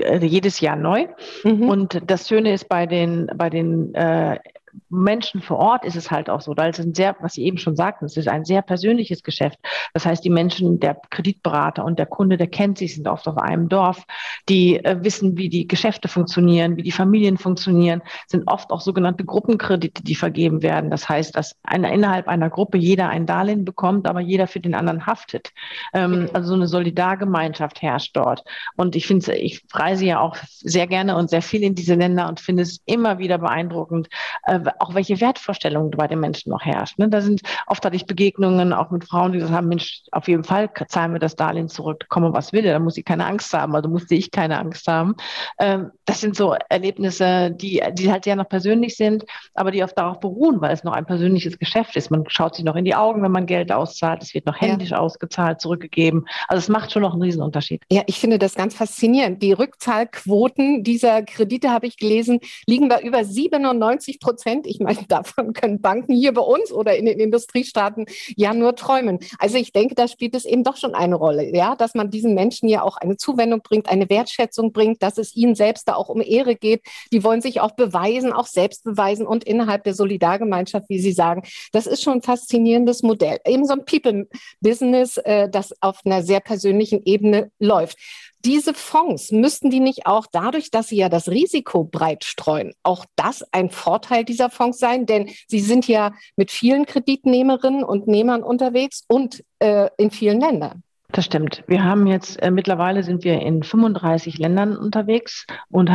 äh, 0.00 0.24
jedes 0.24 0.60
Jahr 0.60 0.76
neu. 0.76 1.06
Mhm. 1.44 1.68
Und 1.68 2.02
das 2.06 2.28
Schöne 2.28 2.52
ist 2.52 2.68
bei 2.68 2.86
den, 2.86 3.30
bei 3.34 3.50
den 3.50 3.94
äh, 3.94 4.38
Menschen 4.88 5.42
vor 5.42 5.58
Ort 5.58 5.84
ist 5.84 5.96
es 5.96 6.10
halt 6.10 6.30
auch 6.30 6.40
so, 6.40 6.56
weil 6.56 6.70
es 6.70 6.80
ein 6.80 6.94
sehr, 6.94 7.16
was 7.20 7.34
Sie 7.34 7.44
eben 7.44 7.58
schon 7.58 7.76
sagten, 7.76 8.04
es 8.04 8.16
ist 8.16 8.28
ein 8.28 8.44
sehr 8.44 8.62
persönliches 8.62 9.22
Geschäft. 9.22 9.58
Das 9.94 10.06
heißt, 10.06 10.24
die 10.24 10.30
Menschen, 10.30 10.80
der 10.80 11.00
Kreditberater 11.10 11.84
und 11.84 11.98
der 11.98 12.06
Kunde, 12.06 12.36
der 12.36 12.46
kennt 12.46 12.78
sich, 12.78 12.94
sind 12.94 13.08
oft 13.08 13.26
auf 13.28 13.36
einem 13.38 13.68
Dorf, 13.68 14.04
die 14.48 14.82
äh, 14.84 15.02
wissen, 15.02 15.36
wie 15.36 15.48
die 15.48 15.66
Geschäfte 15.66 16.08
funktionieren, 16.08 16.76
wie 16.76 16.82
die 16.82 16.92
Familien 16.92 17.38
funktionieren, 17.38 18.02
sind 18.26 18.44
oft 18.46 18.70
auch 18.70 18.80
sogenannte 18.80 19.24
Gruppenkredite, 19.24 20.02
die 20.02 20.14
vergeben 20.14 20.62
werden. 20.62 20.90
Das 20.90 21.08
heißt, 21.08 21.36
dass 21.36 21.56
eine, 21.62 21.92
innerhalb 21.92 22.28
einer 22.28 22.50
Gruppe 22.50 22.78
jeder 22.78 23.08
ein 23.08 23.26
Darlehen 23.26 23.64
bekommt, 23.64 24.06
aber 24.06 24.20
jeder 24.20 24.46
für 24.46 24.60
den 24.60 24.74
anderen 24.74 25.06
haftet. 25.06 25.52
Ähm, 25.92 26.28
also 26.32 26.48
so 26.48 26.54
eine 26.54 26.66
Solidargemeinschaft 26.66 27.82
herrscht 27.82 28.16
dort. 28.16 28.44
Und 28.76 28.96
ich 28.96 29.06
finde, 29.06 29.34
ich 29.34 29.62
reise 29.72 30.04
ja 30.04 30.20
auch 30.20 30.36
sehr 30.50 30.86
gerne 30.86 31.16
und 31.16 31.30
sehr 31.30 31.42
viel 31.42 31.62
in 31.62 31.74
diese 31.74 31.94
Länder 31.94 32.28
und 32.28 32.40
finde 32.40 32.62
es 32.62 32.80
immer 32.86 33.18
wieder 33.18 33.38
beeindruckend, 33.38 34.08
äh, 34.44 34.57
auch 34.78 34.94
welche 34.94 35.20
Wertvorstellungen 35.20 35.90
bei 35.90 36.06
den 36.06 36.20
Menschen 36.20 36.50
noch 36.50 36.64
herrschen. 36.64 37.02
Ne? 37.02 37.08
Da 37.08 37.20
sind 37.20 37.42
oft 37.66 37.84
hatte 37.84 37.96
ich 37.96 38.06
Begegnungen 38.06 38.72
auch 38.72 38.90
mit 38.90 39.04
Frauen, 39.04 39.32
die 39.32 39.38
gesagt 39.38 39.56
haben, 39.56 39.68
Mensch, 39.68 40.02
auf 40.12 40.28
jeden 40.28 40.44
Fall 40.44 40.70
zahlen 40.88 41.12
wir 41.12 41.20
das 41.20 41.36
Darlehen 41.36 41.68
zurück, 41.68 42.06
komme 42.08 42.32
was 42.32 42.52
will, 42.52 42.62
da 42.62 42.78
muss 42.78 42.96
ich 42.96 43.04
keine 43.04 43.26
Angst 43.26 43.52
haben, 43.52 43.74
also 43.74 43.88
musste 43.88 44.14
ich 44.14 44.30
keine 44.30 44.58
Angst 44.58 44.86
haben. 44.86 45.16
Ähm, 45.58 45.90
das 46.04 46.20
sind 46.20 46.36
so 46.36 46.54
Erlebnisse, 46.68 47.50
die, 47.50 47.82
die 47.92 48.10
halt 48.10 48.26
ja 48.26 48.36
noch 48.36 48.48
persönlich 48.48 48.96
sind, 48.96 49.24
aber 49.54 49.70
die 49.70 49.82
oft 49.82 49.96
darauf 49.96 50.20
beruhen, 50.20 50.60
weil 50.60 50.72
es 50.72 50.84
noch 50.84 50.92
ein 50.92 51.06
persönliches 51.06 51.58
Geschäft 51.58 51.96
ist. 51.96 52.10
Man 52.10 52.24
schaut 52.28 52.54
sich 52.54 52.64
noch 52.64 52.76
in 52.76 52.84
die 52.84 52.94
Augen, 52.94 53.22
wenn 53.22 53.32
man 53.32 53.46
Geld 53.46 53.72
auszahlt, 53.72 54.22
es 54.22 54.34
wird 54.34 54.46
noch 54.46 54.60
händisch 54.60 54.90
ja. 54.90 54.98
ausgezahlt, 54.98 55.60
zurückgegeben. 55.60 56.26
Also 56.48 56.60
es 56.60 56.68
macht 56.68 56.92
schon 56.92 57.02
noch 57.02 57.12
einen 57.12 57.22
Riesenunterschied. 57.22 57.82
Ja, 57.90 58.02
ich 58.06 58.18
finde 58.18 58.38
das 58.38 58.54
ganz 58.54 58.74
faszinierend. 58.74 59.42
Die 59.42 59.52
Rückzahlquoten 59.52 60.84
dieser 60.84 61.22
Kredite, 61.22 61.70
habe 61.70 61.86
ich 61.86 61.96
gelesen, 61.96 62.40
liegen 62.66 62.88
bei 62.88 63.00
über 63.02 63.24
97 63.24 64.20
Prozent. 64.20 64.47
Prozent. 64.48 64.66
Ich 64.66 64.80
meine, 64.80 64.98
davon 65.08 65.52
können 65.52 65.80
Banken 65.80 66.14
hier 66.14 66.32
bei 66.32 66.42
uns 66.42 66.72
oder 66.72 66.96
in 66.96 67.06
den 67.06 67.20
Industriestaaten 67.20 68.06
ja 68.36 68.54
nur 68.54 68.74
träumen. 68.76 69.18
Also 69.38 69.56
ich 69.56 69.72
denke, 69.72 69.94
da 69.94 70.08
spielt 70.08 70.34
es 70.34 70.44
eben 70.44 70.64
doch 70.64 70.76
schon 70.76 70.94
eine 70.94 71.14
Rolle, 71.14 71.54
ja, 71.54 71.76
dass 71.76 71.94
man 71.94 72.10
diesen 72.10 72.34
Menschen 72.34 72.68
ja 72.68 72.82
auch 72.82 72.96
eine 72.96 73.16
Zuwendung 73.16 73.60
bringt, 73.62 73.88
eine 73.88 74.08
Wertschätzung 74.08 74.72
bringt, 74.72 75.02
dass 75.02 75.18
es 75.18 75.34
ihnen 75.36 75.54
selbst 75.54 75.88
da 75.88 75.94
auch 75.94 76.08
um 76.08 76.20
Ehre 76.20 76.56
geht. 76.56 76.82
Die 77.12 77.24
wollen 77.24 77.40
sich 77.40 77.60
auch 77.60 77.72
beweisen, 77.72 78.32
auch 78.32 78.46
selbst 78.46 78.84
beweisen 78.84 79.26
und 79.26 79.44
innerhalb 79.44 79.84
der 79.84 79.94
Solidargemeinschaft, 79.94 80.88
wie 80.88 80.98
Sie 80.98 81.12
sagen. 81.12 81.42
Das 81.72 81.86
ist 81.86 82.02
schon 82.02 82.14
ein 82.14 82.22
faszinierendes 82.22 83.02
Modell. 83.02 83.38
Eben 83.46 83.64
so 83.64 83.74
ein 83.74 83.84
People-Business, 83.84 85.18
äh, 85.18 85.48
das 85.48 85.74
auf 85.80 86.00
einer 86.04 86.22
sehr 86.22 86.40
persönlichen 86.40 87.02
Ebene 87.04 87.50
läuft 87.58 87.98
diese 88.44 88.74
Fonds, 88.74 89.32
müssten 89.32 89.70
die 89.70 89.80
nicht 89.80 90.06
auch 90.06 90.26
dadurch, 90.30 90.70
dass 90.70 90.88
sie 90.88 90.96
ja 90.96 91.08
das 91.08 91.28
Risiko 91.28 91.84
breit 91.84 92.24
streuen, 92.24 92.72
auch 92.82 93.04
das 93.16 93.44
ein 93.52 93.70
Vorteil 93.70 94.24
dieser 94.24 94.50
Fonds 94.50 94.78
sein? 94.78 95.06
Denn 95.06 95.30
sie 95.46 95.60
sind 95.60 95.88
ja 95.88 96.12
mit 96.36 96.50
vielen 96.50 96.86
Kreditnehmerinnen 96.86 97.84
und 97.84 98.06
Nehmern 98.06 98.42
unterwegs 98.42 99.04
und 99.08 99.44
äh, 99.58 99.88
in 99.96 100.10
vielen 100.10 100.40
Ländern. 100.40 100.82
Das 101.10 101.24
stimmt. 101.24 101.64
Wir 101.66 101.84
haben 101.84 102.06
jetzt 102.06 102.40
äh, 102.42 102.50
mittlerweile 102.50 103.02
sind 103.02 103.24
wir 103.24 103.40
in 103.40 103.62
35 103.62 104.38
Ländern 104.38 104.76
unterwegs 104.76 105.46
und 105.70 105.90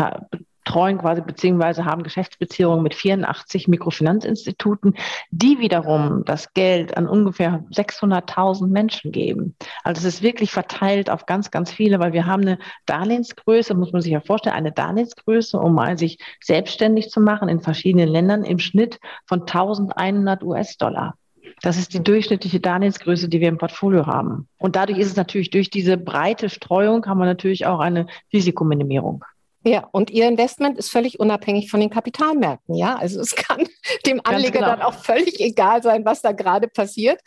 betreuen 0.63 0.97
quasi 0.97 1.21
beziehungsweise 1.21 1.85
haben 1.85 2.03
Geschäftsbeziehungen 2.03 2.83
mit 2.83 2.93
84 2.93 3.67
Mikrofinanzinstituten, 3.67 4.95
die 5.31 5.59
wiederum 5.59 6.23
das 6.25 6.53
Geld 6.53 6.95
an 6.97 7.07
ungefähr 7.07 7.63
600.000 7.71 8.67
Menschen 8.67 9.11
geben. 9.11 9.55
Also 9.83 9.99
es 9.99 10.15
ist 10.15 10.21
wirklich 10.23 10.51
verteilt 10.51 11.09
auf 11.09 11.25
ganz, 11.25 11.51
ganz 11.51 11.71
viele, 11.71 11.99
weil 11.99 12.13
wir 12.13 12.25
haben 12.25 12.43
eine 12.43 12.59
Darlehensgröße, 12.85 13.75
muss 13.75 13.91
man 13.91 14.01
sich 14.01 14.11
ja 14.11 14.21
vorstellen, 14.21 14.55
eine 14.55 14.71
Darlehensgröße, 14.71 15.59
um 15.59 15.75
mal 15.75 15.97
sich 15.97 16.17
selbstständig 16.41 17.09
zu 17.09 17.19
machen 17.19 17.49
in 17.49 17.61
verschiedenen 17.61 18.07
Ländern 18.09 18.43
im 18.43 18.59
Schnitt 18.59 18.99
von 19.25 19.41
1100 19.41 20.43
US-Dollar. 20.43 21.15
Das 21.61 21.77
ist 21.77 21.93
die 21.93 22.03
durchschnittliche 22.03 22.59
Darlehensgröße, 22.59 23.29
die 23.29 23.39
wir 23.39 23.47
im 23.47 23.57
Portfolio 23.57 24.05
haben. 24.05 24.47
Und 24.57 24.75
dadurch 24.75 24.97
ist 24.97 25.07
es 25.07 25.15
natürlich 25.15 25.49
durch 25.49 25.69
diese 25.69 25.97
breite 25.97 26.49
Streuung 26.49 27.05
haben 27.05 27.19
wir 27.19 27.25
natürlich 27.25 27.65
auch 27.65 27.79
eine 27.79 28.07
Risikominimierung. 28.31 29.23
Ja, 29.65 29.87
und 29.91 30.11
Ihr 30.11 30.27
Investment 30.27 30.77
ist 30.77 30.89
völlig 30.89 31.19
unabhängig 31.19 31.71
von 31.71 31.79
den 31.79 31.89
Kapitalmärkten. 31.89 32.75
Ja, 32.75 32.95
also 32.97 33.21
es 33.21 33.33
kann 33.35 33.65
dem 34.05 34.19
Anleger 34.23 34.59
genau. 34.59 34.67
dann 34.67 34.81
auch 34.81 34.93
völlig 34.93 35.39
egal 35.39 35.81
sein, 35.81 36.03
was 36.03 36.21
da 36.21 36.33
gerade 36.33 36.67
passiert. 36.67 37.21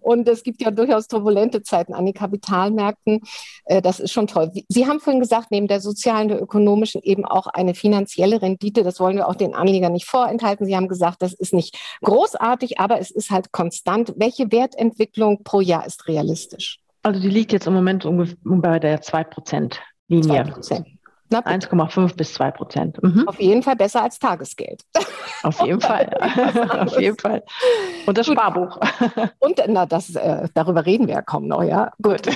Und 0.00 0.28
es 0.28 0.42
gibt 0.42 0.60
ja 0.60 0.70
durchaus 0.70 1.08
turbulente 1.08 1.62
Zeiten 1.62 1.94
an 1.94 2.04
den 2.04 2.14
Kapitalmärkten. 2.14 3.20
Äh, 3.64 3.80
das 3.80 4.00
ist 4.00 4.12
schon 4.12 4.26
toll. 4.26 4.52
Sie 4.68 4.86
haben 4.86 5.00
vorhin 5.00 5.20
gesagt, 5.20 5.50
neben 5.50 5.66
der 5.66 5.80
sozialen, 5.80 6.28
der 6.28 6.42
ökonomischen 6.42 7.02
eben 7.02 7.24
auch 7.24 7.46
eine 7.46 7.74
finanzielle 7.74 8.42
Rendite. 8.42 8.82
Das 8.82 9.00
wollen 9.00 9.16
wir 9.16 9.26
auch 9.26 9.34
den 9.34 9.54
Anlegern 9.54 9.94
nicht 9.94 10.06
vorenthalten. 10.06 10.66
Sie 10.66 10.76
haben 10.76 10.88
gesagt, 10.88 11.22
das 11.22 11.32
ist 11.32 11.54
nicht 11.54 11.78
großartig, 12.02 12.80
aber 12.80 13.00
es 13.00 13.10
ist 13.10 13.30
halt 13.30 13.50
konstant. 13.52 14.12
Welche 14.16 14.52
Wertentwicklung 14.52 15.42
pro 15.42 15.62
Jahr 15.62 15.86
ist 15.86 16.06
realistisch? 16.06 16.80
Also 17.02 17.20
die 17.20 17.30
liegt 17.30 17.52
jetzt 17.52 17.66
im 17.66 17.72
Moment 17.72 18.04
ungefähr 18.04 18.36
bei 18.44 18.78
der 18.78 19.00
2%-Linie. 19.00 20.42
2%. 20.42 20.97
1,5 21.30 22.16
bis 22.16 22.34
2 22.34 22.50
Prozent. 22.50 23.02
Mhm. 23.02 23.28
Auf 23.28 23.40
jeden 23.40 23.62
Fall 23.62 23.76
besser 23.76 24.02
als 24.02 24.18
Tagesgeld. 24.18 24.82
Auf 25.42 25.60
jeden 25.60 25.80
Fall. 25.80 26.08
Auf 26.86 26.98
jeden 27.00 27.18
Fall. 27.18 27.42
Und 28.06 28.18
das 28.18 28.26
Gut. 28.26 28.36
Sparbuch. 28.36 28.78
Und 29.38 29.62
na, 29.68 29.86
das, 29.86 30.14
äh, 30.14 30.48
darüber 30.54 30.86
reden 30.86 31.06
wir 31.06 31.14
ja 31.14 31.22
kaum 31.22 31.46
noch, 31.46 31.62
ja. 31.62 31.92
Gut. 32.02 32.26
äh, 32.26 32.32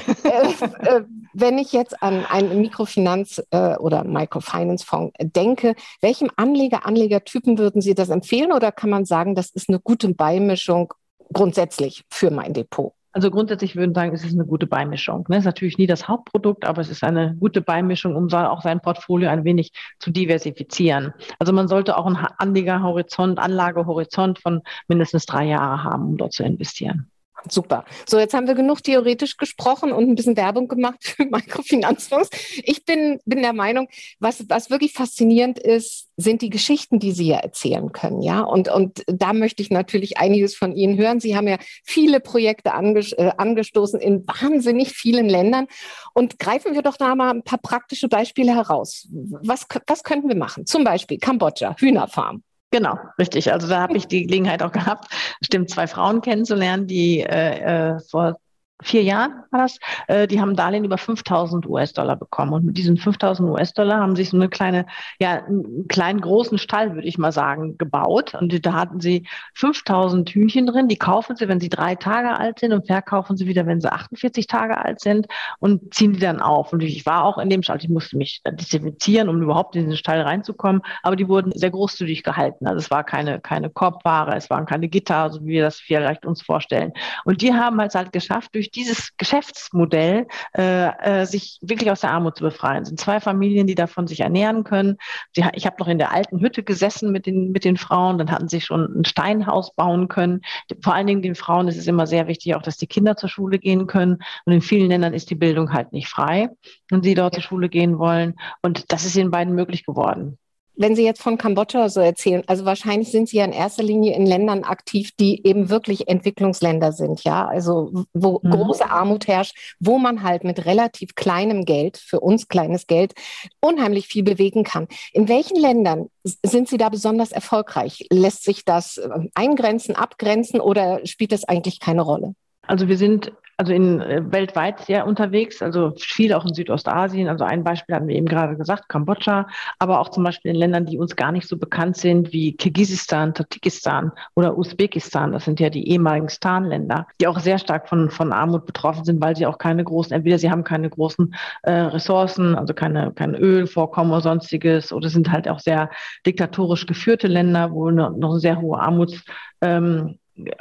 äh, 0.87 1.05
wenn 1.33 1.59
ich 1.59 1.73
jetzt 1.73 2.03
an 2.03 2.25
einen 2.27 2.61
Mikrofinanz- 2.61 3.43
äh, 3.51 3.77
oder 3.79 4.05
Microfinance-Fonds 4.05 5.15
denke, 5.21 5.75
welchem 6.01 6.31
Anleger, 6.37 6.87
Anlegertypen 6.87 7.59
würden 7.59 7.81
Sie 7.81 7.95
das 7.95 8.11
empfehlen 8.11 8.53
oder 8.53 8.73
kann 8.73 8.91
man 8.91 9.05
sagen, 9.05 9.35
das 9.35 9.51
ist 9.51 9.69
eine 9.69 9.81
gute 9.81 10.13
Beimischung 10.15 10.93
grundsätzlich 11.33 12.05
für 12.11 12.31
mein 12.31 12.53
Depot? 12.53 12.93
Also 13.13 13.31
grundsätzlich 13.31 13.77
würden 13.77 13.95
sagen, 13.95 14.15
es 14.15 14.25
ist 14.25 14.33
eine 14.33 14.47
gute 14.47 14.67
Beimischung. 14.67 15.27
Ne? 15.29 15.37
Es 15.37 15.41
ist 15.43 15.47
natürlich 15.47 15.77
nie 15.77 15.87
das 15.87 16.09
Hauptprodukt, 16.09 16.65
aber 16.65 16.81
es 16.81 16.89
ist 16.89 17.05
eine 17.05 17.37
gute 17.39 17.61
Beimischung, 17.61 18.17
um 18.17 18.33
auch 18.33 18.63
sein 18.63 18.81
Portfolio 18.81 19.29
ein 19.29 19.45
wenig 19.45 19.73
zu 19.99 20.11
diversifizieren. 20.11 21.13
Also 21.39 21.53
man 21.53 21.69
sollte 21.69 21.99
auch 21.99 22.07
einen 22.07 22.17
Anlegerhorizont, 22.17 23.39
Anlagehorizont 23.39 24.39
von 24.39 24.63
mindestens 24.89 25.27
drei 25.27 25.45
Jahren 25.45 25.85
haben, 25.85 26.07
um 26.07 26.17
dort 26.17 26.33
zu 26.33 26.43
investieren. 26.43 27.12
Super. 27.49 27.85
So, 28.09 28.19
jetzt 28.19 28.35
haben 28.35 28.47
wir 28.47 28.55
genug 28.55 28.83
theoretisch 28.83 29.37
gesprochen 29.37 29.93
und 29.93 30.09
ein 30.09 30.15
bisschen 30.15 30.37
Werbung 30.37 30.69
gemacht 30.69 30.99
für 31.03 31.25
Mikrofinanzfonds. 31.25 32.31
Ich 32.65 32.85
bin, 32.85 33.21
bin 33.25 33.43
der 33.43 33.53
Meinung, 33.53 33.89
was, 34.21 34.45
was 34.49 34.71
wirklich 34.71 34.93
faszinierend 34.93 35.59
ist, 35.59 36.09
sind 36.17 36.43
die 36.43 36.51
Geschichten, 36.51 36.99
die 36.99 37.13
Sie 37.13 37.29
ja 37.29 37.39
erzählen 37.39 37.91
können. 37.93 38.23
Ja, 38.23 38.43
und, 38.43 38.69
und 38.69 39.03
da 39.07 39.33
möchte 39.33 39.63
ich 39.63 39.71
natürlich 39.71 40.19
einiges 40.19 40.55
von 40.55 40.73
Ihnen 40.75 40.97
hören. 40.99 41.21
Sie 41.21 41.37
haben 41.37 41.49
ja 41.49 41.59
viele 41.85 42.21
Projekte 42.21 42.75
anges 42.75 43.13
äh, 43.13 43.33
angestoßen 43.37 44.01
in 44.01 44.27
wahnsinnig 44.27 44.91
vielen 44.91 45.29
Ländern. 45.29 45.67
Und 46.15 46.39
greifen 46.39 46.75
wir 46.75 46.83
doch 46.83 46.97
da 46.97 47.15
mal 47.15 47.31
ein 47.31 47.43
paar 47.43 47.59
praktische 47.59 48.09
Beispiele 48.09 48.55
heraus. 48.55 49.09
Was, 49.11 49.67
was 49.87 50.05
könnten 50.05 50.29
wir 50.29 50.37
machen? 50.37 50.67
Zum 50.67 50.85
Beispiel 50.85 51.19
Kambodscha, 51.19 51.75
Hühnerfarm. 51.79 52.43
Genau, 52.73 52.99
richtig. 53.19 53.53
Also 53.53 53.69
da 53.69 53.83
habe 53.83 53.97
ich 53.97 54.09
die 54.09 54.27
Gelegenheit 54.27 54.63
auch 54.63 54.73
gehabt, 54.73 55.07
stimmt, 55.43 55.71
zwei 55.71 55.87
Frauen 55.87 56.23
kennenzulernen, 56.23 56.89
die 56.89 57.21
äh, 57.21 57.95
äh 57.95 58.01
vor 58.11 58.39
vier 58.83 59.03
Jahren 59.03 59.43
war 59.51 59.63
das, 59.63 59.79
äh, 60.09 60.27
die 60.27 60.41
haben 60.41 60.57
Darlehen 60.57 60.85
über 60.85 60.99
5000 60.99 61.67
US-Dollar 61.67 62.17
bekommen. 62.17 62.53
Und 62.53 62.65
mit 62.65 62.77
diesen 62.77 62.97
5000 62.97 63.49
US-Dollar 63.49 64.01
haben 64.01 64.17
sich 64.17 64.31
so 64.31 64.37
eine 64.37 64.49
kleine, 64.49 64.87
ja, 65.21 65.45
einen 65.45 65.87
kleinen 65.89 66.21
großen 66.21 66.59
Stall, 66.59 66.95
würde 66.95 67.09
ich 67.09 67.19
mal 67.19 67.33
sagen, 67.33 67.79
gebaut. 67.79 68.35
Und 68.35 68.65
da 68.65 68.73
hatten 68.73 69.01
sie 69.01 69.27
5000 69.55 70.29
Hühnchen 70.31 70.67
drin. 70.67 70.89
Die 70.89 70.97
kaufen 70.97 71.37
sie, 71.37 71.49
wenn 71.49 71.61
sie 71.61 71.69
drei 71.69 71.95
Tage 71.95 72.37
alt 72.39 72.59
sind 72.59 72.73
und 72.73 72.87
verkaufen 72.87 73.37
sie 73.37 73.47
wieder, 73.47 73.67
wenn 73.67 73.81
sie 73.81 73.93
48 73.93 74.47
Tage 74.47 74.79
alt 74.79 75.01
sind 75.01 75.27
und 75.59 75.95
ziehen 75.95 76.13
die 76.13 76.21
dann 76.21 76.41
auf. 76.41 76.73
Und 76.73 76.83
ich 76.83 77.07
war 77.07 77.25
auch 77.25 77.39
in 77.39 77.51
dem 77.51 77.63
Stall, 77.63 77.79
ich 77.81 77.89
musste 77.89 78.17
mich 78.17 78.43
desinfizieren, 78.45 79.29
um 79.29 79.43
überhaupt 79.43 79.77
in 79.77 79.83
diesen 79.83 79.97
Stall 79.97 80.21
reinzukommen. 80.21 80.83
Aber 81.03 81.17
die 81.17 81.29
wurden 81.29 81.53
sehr 81.55 81.71
großzügig 81.71 82.23
gehalten. 82.23 82.67
Also 82.67 82.79
es 82.79 82.91
war 82.91 83.05
keine, 83.05 83.41
keine 83.41 83.71
Korbware, 83.71 84.37
es 84.37 84.51
waren 84.51 84.67
keine 84.67 84.89
Gitter, 84.89 85.31
so 85.31 85.41
wie 85.43 85.53
wir 85.53 85.63
das 85.63 85.79
vielleicht 85.79 86.27
uns 86.27 86.43
vorstellen. 86.43 86.93
Und 87.25 87.43
die 87.43 87.53
haben 87.53 87.79
es 87.81 87.95
halt 87.95 88.13
geschafft, 88.13 88.55
durch 88.55 88.71
dieses 88.75 89.17
Geschäftsmodell 89.17 90.27
äh, 90.57 91.21
äh, 91.23 91.27
sich 91.27 91.59
wirklich 91.63 91.91
aus 91.91 92.01
der 92.01 92.11
Armut 92.11 92.37
zu 92.37 92.45
befreien. 92.45 92.83
Es 92.83 92.89
sind 92.89 93.01
zwei 93.01 93.21
Familien, 93.21 93.67
die 93.67 93.75
davon 93.75 94.07
sich 94.07 94.21
ernähren 94.21 94.65
können. 94.65 94.97
Sie, 95.35 95.45
ich 95.55 95.67
habe 95.67 95.77
noch 95.79 95.89
in 95.89 95.99
der 95.99 96.13
alten 96.13 96.41
Hütte 96.41 96.63
gesessen 96.63 97.13
mit 97.13 97.27
den, 97.27 97.53
mit 97.53 97.65
den 97.65 97.77
Frauen, 97.77 98.19
dann 98.19 98.31
hatten 98.31 98.49
sie 98.49 98.61
schon 98.61 99.01
ein 99.01 99.05
Steinhaus 99.05 99.75
bauen 99.75 100.09
können. 100.09 100.43
Vor 100.83 100.95
allen 100.95 101.07
Dingen 101.07 101.23
den 101.23 101.35
Frauen 101.35 101.69
ist 101.69 101.77
es 101.77 101.87
immer 101.87 102.07
sehr 102.07 102.27
wichtig, 102.29 102.55
auch 102.55 102.63
dass 102.63 102.77
die 102.77 102.87
Kinder 102.87 103.17
zur 103.17 103.29
Schule 103.29 103.59
gehen 103.59 103.87
können. 103.87 104.19
Und 104.45 104.53
in 104.53 104.63
vielen 104.63 104.89
Ländern 104.89 105.15
ist 105.15 105.31
die 105.31 105.35
Bildung 105.35 105.73
halt 105.73 105.93
nicht 105.93 106.09
frei, 106.09 106.49
wenn 106.91 107.03
sie 107.03 107.15
dort 107.15 107.35
zur 107.35 107.43
Schule 107.43 107.69
gehen 107.69 107.99
wollen. 107.99 108.35
Und 108.63 108.93
das 108.93 109.05
ist 109.05 109.17
ihnen 109.17 109.31
beiden 109.31 109.55
möglich 109.55 109.85
geworden 109.85 110.39
wenn 110.83 110.97
Sie 110.97 111.05
jetzt 111.05 111.23
von 111.23 111.39
Kambodscha 111.39 111.89
so 111.89 112.01
erzählen, 112.01 112.43
also 112.49 112.65
wahrscheinlich 112.65 113.11
sind 113.13 113.29
Sie 113.29 113.37
ja 113.37 113.45
in 113.45 113.53
erster 113.53 113.85
Linie 113.85 114.17
in 114.17 114.27
Ländern 114.27 114.65
aktiv, 114.65 115.13
die 115.19 115.47
eben 115.47 115.71
wirklich 115.71 116.09
Entwicklungsländer 116.09 116.93
sind, 116.93 117.23
ja, 117.23 117.47
also 117.47 118.05
wo 118.13 118.41
mhm. 118.43 118.51
große 118.51 118.91
Armut 118.91 119.29
herrscht, 119.29 119.57
wo 119.79 119.99
man 119.99 120.25
halt 120.25 120.43
mit 120.43 120.67
relativ 120.67 121.15
kleinem 121.15 121.65
Geld, 121.65 121.99
für 121.99 122.19
uns 122.19 122.49
kleines 122.49 122.89
Geld, 122.89 123.15
unheimlich 123.61 124.09
viel 124.09 124.25
bewegen 124.25 124.65
kann. 124.65 124.89
In 125.13 125.29
welchen 125.29 125.57
Ländern 125.57 126.09
sind 126.25 126.69
Sie 126.69 126.79
da 126.79 126.89
besonders 126.89 127.31
erfolgreich? 127.31 128.07
Lässt 128.11 128.43
sich 128.43 128.65
das 128.65 128.99
äh, 128.99 129.09
eingrenzen, 129.35 129.95
abgrenzen 129.95 130.61
oder 130.61 131.01
spielt 131.07 131.31
das 131.31 131.45
eigentlich 131.45 131.79
keine 131.79 132.03
Rolle? 132.03 132.35
Also 132.67 132.89
wir 132.89 132.97
sind 132.97 133.33
also 133.57 133.73
in 133.73 134.01
äh, 134.01 134.23
weltweit 134.33 134.81
sehr 134.81 135.07
unterwegs, 135.07 135.63
also 135.63 135.93
viel 135.97 136.33
auch 136.33 136.45
in 136.45 136.55
Südostasien. 136.55 137.29
Also 137.29 137.45
ein 137.45 137.65
Beispiel 137.65 137.95
hatten 137.95 138.09
wir 138.09 138.17
eben 138.17 138.27
gerade 138.27 138.57
gesagt, 138.57 138.89
Kambodscha, 138.89 139.47
aber 139.79 140.01
auch 140.01 140.09
zum 140.11 140.25
Beispiel 140.25 140.51
in 140.51 140.57
Ländern, 140.57 140.87
die 140.87 140.99
uns 140.99 141.17
gar 141.17 141.33
nicht 141.33 141.49
so 141.49 141.57
bekannt 141.57 141.97
sind, 141.97 142.33
wie 142.33 142.57
Kirgisistan, 142.57 143.35
Tadschikistan 143.35 144.13
oder 144.35 144.57
Usbekistan. 144.57 145.33
Das 145.33 145.45
sind 145.45 145.61
ja 145.61 145.71
die 145.71 145.89
ehemaligen 145.89 146.29
Stan-Länder, 146.29 147.07
die 147.21 147.27
auch 147.27 147.39
sehr 147.39 147.59
stark 147.59 147.89
von, 147.89 148.11
von 148.11 148.33
Armut 148.33 148.67
betroffen 148.67 149.05
sind, 149.05 149.21
weil 149.21 149.37
sie 149.37 149.47
auch 149.47 149.59
keine 149.59 149.85
großen, 149.85 150.13
entweder 150.13 150.39
sie 150.39 150.51
haben 150.51 150.65
keine 150.65 150.91
großen 150.91 151.35
äh, 151.63 151.73
Ressourcen, 151.73 152.55
also 152.55 152.75
keine, 152.75 153.13
kein 153.13 153.35
Ölvorkommen 153.35 154.13
oder 154.13 154.23
sonstiges, 154.23 154.93
oder 154.93 155.09
sind 155.09 155.31
halt 155.31 155.49
auch 155.49 155.61
sehr 155.61 155.91
diktatorisch 156.27 156.87
geführte 156.87 157.29
Länder, 157.29 157.73
wo 157.73 157.91
noch 157.91 158.15
eine 158.15 158.41
sehr 158.41 158.61
hohe 158.61 158.79
Armuts 158.79 159.25
ähm, 159.61 160.19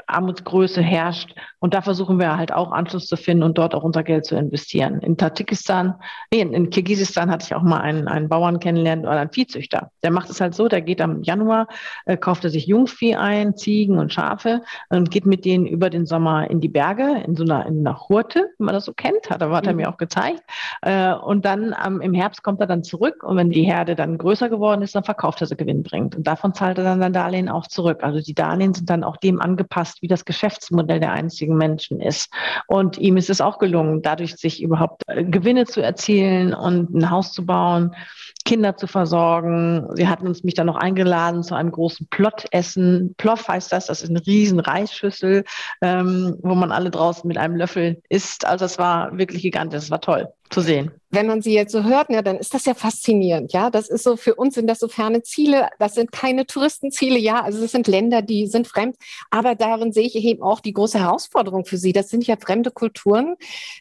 Armutsgröße 0.07 0.81
herrscht. 0.81 1.35
Und 1.59 1.73
da 1.73 1.81
versuchen 1.81 2.19
wir 2.19 2.37
halt 2.37 2.51
auch 2.51 2.71
Anschluss 2.71 3.07
zu 3.07 3.17
finden 3.17 3.43
und 3.43 3.57
dort 3.57 3.75
auch 3.75 3.83
unser 3.83 4.03
Geld 4.03 4.25
zu 4.25 4.35
investieren. 4.35 4.99
In 5.01 5.17
Tadschikistan, 5.17 5.95
nee, 6.33 6.41
in 6.41 6.69
Kirgisistan 6.69 7.29
hatte 7.29 7.45
ich 7.45 7.55
auch 7.55 7.61
mal 7.61 7.79
einen, 7.81 8.07
einen 8.07 8.29
Bauern 8.29 8.59
kennenlernen 8.59 9.05
oder 9.05 9.19
einen 9.19 9.31
Viehzüchter. 9.31 9.91
Der 10.03 10.11
macht 10.11 10.29
es 10.29 10.41
halt 10.41 10.55
so, 10.55 10.67
der 10.67 10.81
geht 10.81 11.01
am 11.01 11.23
Januar, 11.23 11.67
äh, 12.05 12.17
kauft 12.17 12.43
er 12.43 12.49
sich 12.49 12.65
Jungvieh 12.65 13.15
ein, 13.15 13.55
Ziegen 13.55 13.99
und 13.99 14.13
Schafe 14.13 14.61
und 14.89 15.11
geht 15.11 15.25
mit 15.25 15.45
denen 15.45 15.65
über 15.65 15.89
den 15.89 16.05
Sommer 16.05 16.49
in 16.49 16.61
die 16.61 16.69
Berge, 16.69 17.23
in 17.25 17.35
so 17.35 17.43
einer, 17.43 17.65
in 17.65 17.85
einer 17.85 17.99
Hurte, 18.09 18.49
wie 18.57 18.63
man 18.63 18.73
das 18.73 18.85
so 18.85 18.93
kennt, 18.93 19.29
hat, 19.29 19.41
hat 19.41 19.67
er 19.67 19.73
mhm. 19.73 19.77
mir 19.77 19.89
auch 19.89 19.97
gezeigt. 19.97 20.41
Äh, 20.81 21.13
und 21.13 21.45
dann 21.45 21.75
ähm, 21.85 22.01
im 22.01 22.13
Herbst 22.13 22.43
kommt 22.43 22.59
er 22.59 22.67
dann 22.67 22.83
zurück 22.83 23.23
und 23.23 23.37
wenn 23.37 23.49
die 23.49 23.63
Herde 23.63 23.95
dann 23.95 24.17
größer 24.17 24.49
geworden 24.49 24.81
ist, 24.81 24.95
dann 24.95 25.03
verkauft 25.03 25.41
er 25.41 25.47
sie 25.47 25.55
gewinnbringend. 25.55 26.15
Und 26.15 26.27
davon 26.27 26.53
zahlt 26.53 26.77
er 26.77 26.83
dann 26.83 26.99
sein 26.99 27.13
Darlehen 27.13 27.49
auch 27.49 27.67
zurück. 27.67 28.03
Also 28.03 28.19
die 28.19 28.33
Darlehen 28.33 28.73
sind 28.73 28.89
dann 28.89 29.03
auch 29.03 29.17
dem 29.17 29.41
angepasst, 29.41 29.70
angepasst, 29.71 30.01
wie 30.01 30.07
das 30.07 30.25
Geschäftsmodell 30.25 30.99
der 30.99 31.11
einzigen 31.11 31.57
Menschen 31.57 31.99
ist. 31.99 32.31
Und 32.67 32.97
ihm 32.97 33.17
ist 33.17 33.29
es 33.29 33.41
auch 33.41 33.57
gelungen, 33.57 34.01
dadurch 34.01 34.35
sich 34.35 34.61
überhaupt 34.61 35.03
äh, 35.07 35.23
Gewinne 35.23 35.65
zu 35.65 35.81
erzielen 35.81 36.53
und 36.53 36.93
ein 36.93 37.09
Haus 37.09 37.33
zu 37.33 37.45
bauen, 37.45 37.95
Kinder 38.43 38.77
zu 38.77 38.87
versorgen. 38.87 39.87
Sie 39.95 40.07
hatten 40.07 40.27
uns 40.27 40.43
mich 40.43 40.53
dann 40.53 40.67
noch 40.67 40.75
eingeladen 40.75 41.43
zu 41.43 41.55
einem 41.55 41.71
großen 41.71 42.07
Plottessen. 42.09 43.13
Ploff 43.17 43.47
heißt 43.47 43.71
das, 43.71 43.87
das 43.87 44.01
ist 44.01 44.09
eine 44.09 44.25
riesen 44.25 44.59
Reisschüssel, 44.59 45.43
ähm, 45.81 46.37
wo 46.41 46.55
man 46.55 46.71
alle 46.71 46.91
draußen 46.91 47.27
mit 47.27 47.37
einem 47.37 47.55
Löffel 47.55 48.01
isst. 48.09 48.45
Also 48.45 48.65
es 48.65 48.77
war 48.77 49.17
wirklich 49.17 49.41
gigantisch, 49.41 49.83
es 49.83 49.91
war 49.91 50.01
toll 50.01 50.27
zu 50.49 50.59
sehen. 50.59 50.91
Wenn 51.13 51.27
man 51.27 51.41
sie 51.41 51.53
jetzt 51.53 51.71
so 51.71 51.83
hört, 51.83 52.09
ja, 52.09 52.21
dann 52.21 52.37
ist 52.37 52.53
das 52.53 52.65
ja 52.65 52.73
faszinierend. 52.73 53.53
Ja, 53.53 53.69
das 53.69 53.89
ist 53.89 54.03
so 54.03 54.17
für 54.17 54.35
uns 54.35 54.55
sind 54.55 54.67
das 54.67 54.79
so 54.79 54.89
ferne 54.89 55.21
Ziele. 55.23 55.69
Das 55.79 55.93
sind 55.93 56.11
keine 56.11 56.45
Touristenziele. 56.45 57.17
Ja, 57.19 57.41
also 57.41 57.63
es 57.63 57.71
sind 57.71 57.87
Länder, 57.87 58.21
die 58.21 58.47
sind 58.47 58.67
fremd. 58.67 58.97
Aber 59.29 59.55
darin 59.55 59.93
sehe 59.93 60.07
ich 60.07 60.15
eben 60.15 60.41
auch 60.41 60.59
die 60.59 60.73
große 60.73 60.99
Herausforderung 60.99 61.65
für 61.65 61.77
sie. 61.77 61.93
Das 61.93 62.09
sind 62.09 62.27
ja 62.27 62.35
fremde 62.37 62.71
Kulturen, 62.71 63.35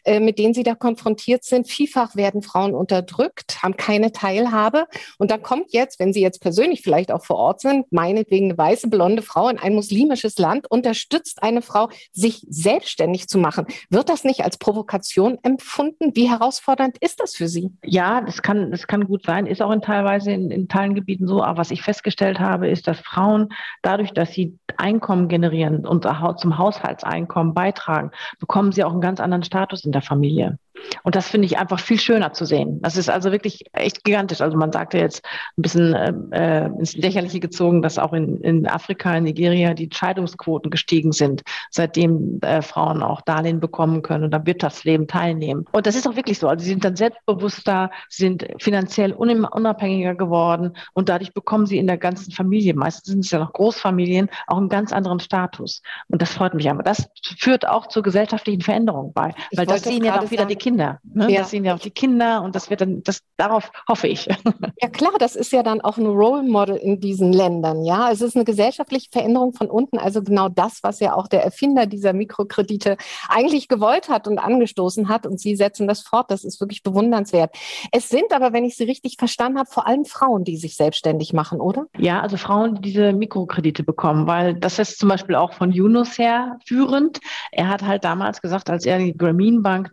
äh, 0.05 0.21
mit 0.21 0.39
denen 0.39 0.53
sie 0.53 0.63
da 0.63 0.75
konfrontiert 0.75 1.43
sind. 1.43 1.67
Vielfach 1.67 2.15
werden 2.15 2.41
Frauen 2.41 2.73
unterdrückt, 2.73 3.63
haben 3.63 3.75
keine 3.75 4.13
Teilhabe 4.13 4.50
Habe 4.51 4.85
und 5.17 5.31
dann 5.31 5.41
kommt 5.41 5.73
jetzt, 5.73 5.99
wenn 5.99 6.13
Sie 6.13 6.21
jetzt 6.21 6.41
persönlich 6.41 6.81
vielleicht 6.81 7.11
auch 7.11 7.25
vor 7.25 7.37
Ort 7.37 7.61
sind, 7.61 7.91
meinetwegen 7.91 8.49
eine 8.49 8.57
weiße, 8.57 8.89
blonde 8.89 9.21
Frau 9.21 9.49
in 9.49 9.57
ein 9.57 9.73
muslimisches 9.73 10.37
Land, 10.37 10.69
unterstützt 10.69 11.41
eine 11.43 11.61
Frau, 11.61 11.89
sich 12.11 12.45
selbstständig 12.49 13.27
zu 13.27 13.37
machen. 13.37 13.65
Wird 13.89 14.09
das 14.09 14.23
nicht 14.23 14.43
als 14.43 14.57
Provokation 14.57 15.37
empfunden? 15.43 16.11
Wie 16.15 16.29
herausfordernd 16.29 16.97
ist 16.99 17.19
das 17.19 17.35
für 17.35 17.47
Sie? 17.47 17.71
Ja, 17.83 18.21
das 18.21 18.41
kann, 18.41 18.71
das 18.71 18.87
kann 18.87 19.05
gut 19.05 19.25
sein, 19.25 19.45
ist 19.45 19.61
auch 19.61 19.71
in 19.71 19.81
teilweise 19.81 20.31
in, 20.31 20.51
in 20.51 20.67
Teilengebieten 20.67 21.27
so. 21.27 21.43
Aber 21.43 21.57
was 21.57 21.71
ich 21.71 21.81
festgestellt 21.81 22.39
habe, 22.39 22.69
ist, 22.69 22.87
dass 22.87 22.99
Frauen 22.99 23.49
dadurch, 23.81 24.11
dass 24.11 24.31
sie 24.31 24.57
Einkommen 24.77 25.27
generieren 25.27 25.85
und 25.85 26.07
zum 26.37 26.57
Haushaltseinkommen 26.57 27.53
beitragen, 27.53 28.11
bekommen 28.39 28.71
sie 28.71 28.83
auch 28.83 28.91
einen 28.91 29.01
ganz 29.01 29.19
anderen 29.19 29.43
Status 29.43 29.85
in 29.85 29.91
der 29.91 30.01
Familie. 30.01 30.57
Und 31.03 31.15
das 31.15 31.27
finde 31.27 31.45
ich 31.45 31.57
einfach 31.57 31.79
viel 31.79 31.99
schöner 31.99 32.33
zu 32.33 32.45
sehen. 32.45 32.81
Das 32.81 32.97
ist 32.97 33.09
also 33.09 33.31
wirklich 33.31 33.65
echt 33.73 34.03
gigantisch. 34.03 34.41
Also 34.41 34.57
man 34.57 34.71
sagte 34.71 34.97
jetzt 34.97 35.23
ein 35.57 35.61
bisschen 35.61 35.93
äh, 35.93 36.13
äh, 36.31 36.65
ins 36.65 36.95
Lächerliche 36.95 37.39
gezogen, 37.39 37.81
dass 37.81 37.97
auch 37.97 38.13
in, 38.13 38.37
in 38.41 38.67
Afrika, 38.67 39.15
in 39.15 39.23
Nigeria 39.23 39.73
die 39.73 39.89
Scheidungsquoten 39.91 40.71
gestiegen 40.71 41.11
sind, 41.11 41.43
seitdem 41.69 42.39
äh, 42.41 42.61
Frauen 42.61 43.03
auch 43.03 43.21
Darlehen 43.21 43.59
bekommen 43.59 44.01
können 44.01 44.25
und 44.25 44.33
am 44.33 44.45
Wirtschaftsleben 44.45 45.07
teilnehmen. 45.07 45.65
Und 45.71 45.87
das 45.87 45.95
ist 45.95 46.07
auch 46.07 46.15
wirklich 46.15 46.39
so. 46.39 46.47
Also 46.47 46.63
sie 46.63 46.69
sind 46.69 46.83
dann 46.85 46.95
selbstbewusster, 46.95 47.91
sind 48.09 48.47
finanziell 48.59 49.13
unabhängiger 49.13 50.15
geworden 50.15 50.75
und 50.93 51.09
dadurch 51.09 51.33
bekommen 51.33 51.65
sie 51.65 51.77
in 51.77 51.87
der 51.87 51.97
ganzen 51.97 52.31
Familie, 52.31 52.73
meistens 52.73 53.11
sind 53.11 53.25
es 53.25 53.31
ja 53.31 53.39
noch 53.39 53.53
Großfamilien, 53.53 54.29
auch 54.47 54.57
einen 54.57 54.69
ganz 54.69 54.91
anderen 54.93 55.19
Status. 55.19 55.81
Und 56.07 56.21
das 56.21 56.33
freut 56.33 56.53
mich 56.53 56.69
aber. 56.69 56.83
Das 56.83 57.09
führt 57.37 57.67
auch 57.67 57.87
zur 57.87 58.03
gesellschaftlichen 58.03 58.61
Veränderung 58.61 59.13
bei, 59.13 59.33
Ich 59.49 59.57
weil 59.57 59.65
das 59.65 59.83
sehen 59.83 60.03
ja 60.03 60.19
auch 60.19 60.31
wieder 60.31 60.45
die 60.45 60.55
Kinder. 60.61 60.99
Ne? 61.03 61.31
Ja. 61.31 61.41
Das 61.41 61.49
sehen 61.49 61.65
ja 61.65 61.73
auch 61.75 61.79
die 61.79 61.91
Kinder 61.91 62.43
und 62.43 62.55
das 62.55 62.69
wird 62.69 62.81
dann, 62.81 63.01
das, 63.03 63.21
darauf 63.37 63.71
hoffe 63.87 64.07
ich. 64.07 64.27
Ja 64.81 64.89
klar, 64.89 65.11
das 65.19 65.35
ist 65.35 65.51
ja 65.51 65.61
dann 65.61 65.81
auch 65.81 65.97
ein 65.97 66.07
Role 66.07 66.41
Model 66.41 66.75
in 66.75 66.99
diesen 66.99 67.33
Ländern. 67.33 67.83
Ja, 67.83 68.11
es 68.11 68.21
ist 68.21 68.35
eine 68.35 68.45
gesellschaftliche 68.45 69.09
Veränderung 69.11 69.53
von 69.53 69.69
unten. 69.69 69.99
Also 69.99 70.23
genau 70.23 70.49
das, 70.49 70.79
was 70.81 70.99
ja 70.99 71.13
auch 71.13 71.27
der 71.27 71.43
Erfinder 71.43 71.85
dieser 71.85 72.13
Mikrokredite 72.13 72.97
eigentlich 73.29 73.67
gewollt 73.67 74.09
hat 74.09 74.27
und 74.27 74.39
angestoßen 74.39 75.07
hat. 75.07 75.27
Und 75.27 75.39
Sie 75.39 75.55
setzen 75.55 75.87
das 75.87 76.01
fort. 76.01 76.31
Das 76.31 76.43
ist 76.43 76.59
wirklich 76.61 76.81
bewundernswert. 76.81 77.55
Es 77.91 78.09
sind 78.09 78.33
aber, 78.33 78.53
wenn 78.53 78.65
ich 78.65 78.75
Sie 78.75 78.85
richtig 78.85 79.17
verstanden 79.19 79.59
habe, 79.59 79.69
vor 79.69 79.85
allem 79.85 80.05
Frauen, 80.05 80.43
die 80.45 80.57
sich 80.57 80.75
selbstständig 80.75 81.31
machen, 81.33 81.61
oder? 81.61 81.85
Ja, 81.97 82.21
also 82.21 82.37
Frauen, 82.37 82.81
die 82.81 82.91
diese 82.91 83.13
Mikrokredite 83.13 83.83
bekommen, 83.83 84.27
weil 84.27 84.55
das 84.55 84.77
ist 84.77 84.99
zum 84.99 85.09
Beispiel 85.09 85.35
auch 85.35 85.53
von 85.53 85.71
Yunus 85.71 86.17
her 86.17 86.57
führend. 86.65 87.19
Er 87.51 87.69
hat 87.69 87.83
halt 87.83 88.03
damals 88.03 88.41
gesagt, 88.41 88.69
als 88.69 88.85
er 88.85 88.97
die 88.97 89.15
Grameen 89.15 89.61
Bank 89.61 89.91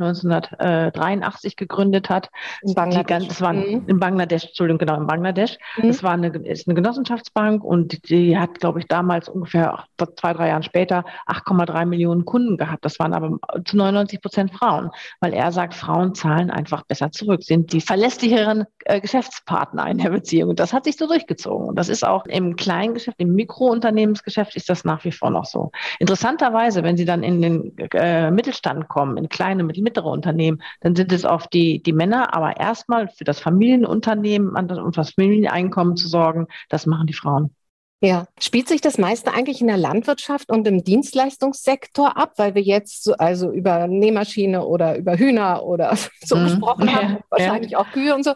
1983 0.59 1.57
gegründet 1.57 2.11
hat, 2.11 2.31
In 2.63 2.75
Bangladesch. 2.75 3.07
ganz, 3.07 3.29
das 3.29 3.41
war 3.41 3.53
Mhm. 3.53 3.85
in 3.87 3.99
Bangladesch, 4.01 4.47
Entschuldigung, 4.47 4.79
genau, 4.79 4.97
in 4.97 5.07
Bangladesch. 5.07 5.57
Mhm. 5.77 5.89
Das 5.89 6.03
war 6.03 6.13
eine, 6.13 6.29
ist 6.29 6.67
eine 6.69 6.75
Genossenschaftsbank 6.75 7.65
und 7.65 8.09
die 8.09 8.39
hat, 8.39 8.59
glaube 8.61 8.81
ich, 8.81 8.87
damals 8.87 9.29
ungefähr 9.29 9.85
zwei, 10.17 10.33
drei 10.33 10.49
Jahren 10.49 10.63
später 10.63 11.05
8,3 11.27 11.85
Millionen 11.87 12.25
Kunden 12.25 12.57
gehabt. 12.57 12.85
Das 12.85 12.99
waren 12.99 13.13
aber 13.15 13.39
zu 13.65 13.77
99 13.77 14.21
Prozent 14.21 14.53
Frauen, 14.53 14.91
weil 15.21 15.33
er 15.33 15.53
sagt, 15.53 15.75
Frauen 15.75 16.15
zahlen 16.15 16.51
einfach 16.51 16.85
besser 16.85 17.11
zurück, 17.13 17.43
sind 17.43 17.73
die 17.73 17.81
verlässlicheren 17.81 18.65
äh, 18.85 19.01
Geschäftspartner 19.01 19.87
in 19.89 19.99
der 19.99 20.11
Beziehung. 20.11 20.51
Und 20.51 20.61
das 20.61 20.73
hat 20.73 20.85
sich 20.85 20.97
so 20.97 21.07
durchgezogen. 21.07 21.69
Und 21.69 21.77
das 21.79 21.89
ist 21.89 22.07
auch 22.07 22.25
im 22.27 22.57
Kleingeschäft, 22.57 23.19
im 23.21 23.35
Mikrounternehmensgeschäft 23.35 24.57
ist 24.57 24.69
das 24.69 24.85
nach 24.85 25.05
wie 25.05 25.13
vor 25.13 25.31
noch 25.31 25.45
so. 25.45 25.71
Interessanterweise, 25.99 26.83
wenn 26.83 26.97
Sie 26.97 27.05
dann 27.05 27.23
in 27.23 27.43
den 27.43 27.77
äh, 27.93 28.31
Mittelstand 28.31 28.89
kommen, 28.89 29.17
in 29.17 29.29
kleine, 29.29 29.63
mittlere 29.65 30.07
Unternehmen, 30.07 30.48
dann 30.81 30.97
sind 30.97 31.13
es 31.13 31.25
oft 31.25 31.53
die, 31.53 31.83
die 31.83 31.93
Männer, 31.93 32.35
aber 32.35 32.57
erstmal 32.59 33.09
für 33.09 33.25
das 33.25 33.41
Familienunternehmen 33.41 34.51
und 34.57 34.97
das 34.97 35.11
Familieneinkommen 35.13 35.97
zu 35.97 36.09
sorgen, 36.09 36.47
das 36.69 36.87
machen 36.87 37.07
die 37.07 37.13
Frauen. 37.15 37.55
Ja, 38.01 38.27
spielt 38.41 38.69
sich 38.69 38.81
das 38.81 38.97
meiste 38.97 39.33
eigentlich 39.35 39.61
in 39.61 39.67
der 39.67 39.77
Landwirtschaft 39.77 40.51
und 40.53 40.69
im 40.69 40.85
Dienstleistungssektor 40.85 42.17
ab, 42.17 42.35
weil 42.37 42.55
wir 42.55 42.63
jetzt 42.63 43.03
so, 43.03 43.15
also 43.15 43.51
über 43.51 43.89
Nähmaschine 43.89 44.65
oder 44.65 44.97
über 44.97 45.17
Hühner 45.19 45.65
oder 45.65 45.97
so 46.25 46.37
Mhm. 46.37 46.45
gesprochen 46.45 46.95
haben, 46.95 47.15
Ja, 47.15 47.21
wahrscheinlich 47.31 47.77
auch 47.77 47.91
Kühe 47.91 48.15
und 48.15 48.23
so. 48.25 48.35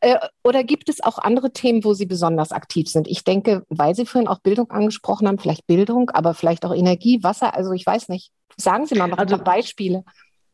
Äh, 0.00 0.16
Oder 0.42 0.64
gibt 0.64 0.88
es 0.88 1.00
auch 1.00 1.18
andere 1.18 1.52
Themen, 1.52 1.84
wo 1.84 1.94
Sie 1.94 2.06
besonders 2.06 2.50
aktiv 2.50 2.88
sind? 2.88 3.06
Ich 3.06 3.22
denke, 3.22 3.62
weil 3.68 3.94
Sie 3.94 4.04
vorhin 4.04 4.26
auch 4.26 4.40
Bildung 4.40 4.70
angesprochen 4.72 5.28
haben, 5.28 5.38
vielleicht 5.38 5.66
Bildung, 5.68 6.10
aber 6.10 6.34
vielleicht 6.34 6.64
auch 6.64 6.74
Energie, 6.74 7.22
Wasser, 7.22 7.54
also 7.54 7.70
ich 7.72 7.86
weiß 7.86 8.08
nicht. 8.08 8.32
Sagen 8.56 8.86
Sie 8.86 8.96
mal 8.96 9.06
noch 9.06 9.18
Also- 9.18 9.36
ein 9.36 9.44
paar 9.44 9.54
Beispiele. 9.54 10.02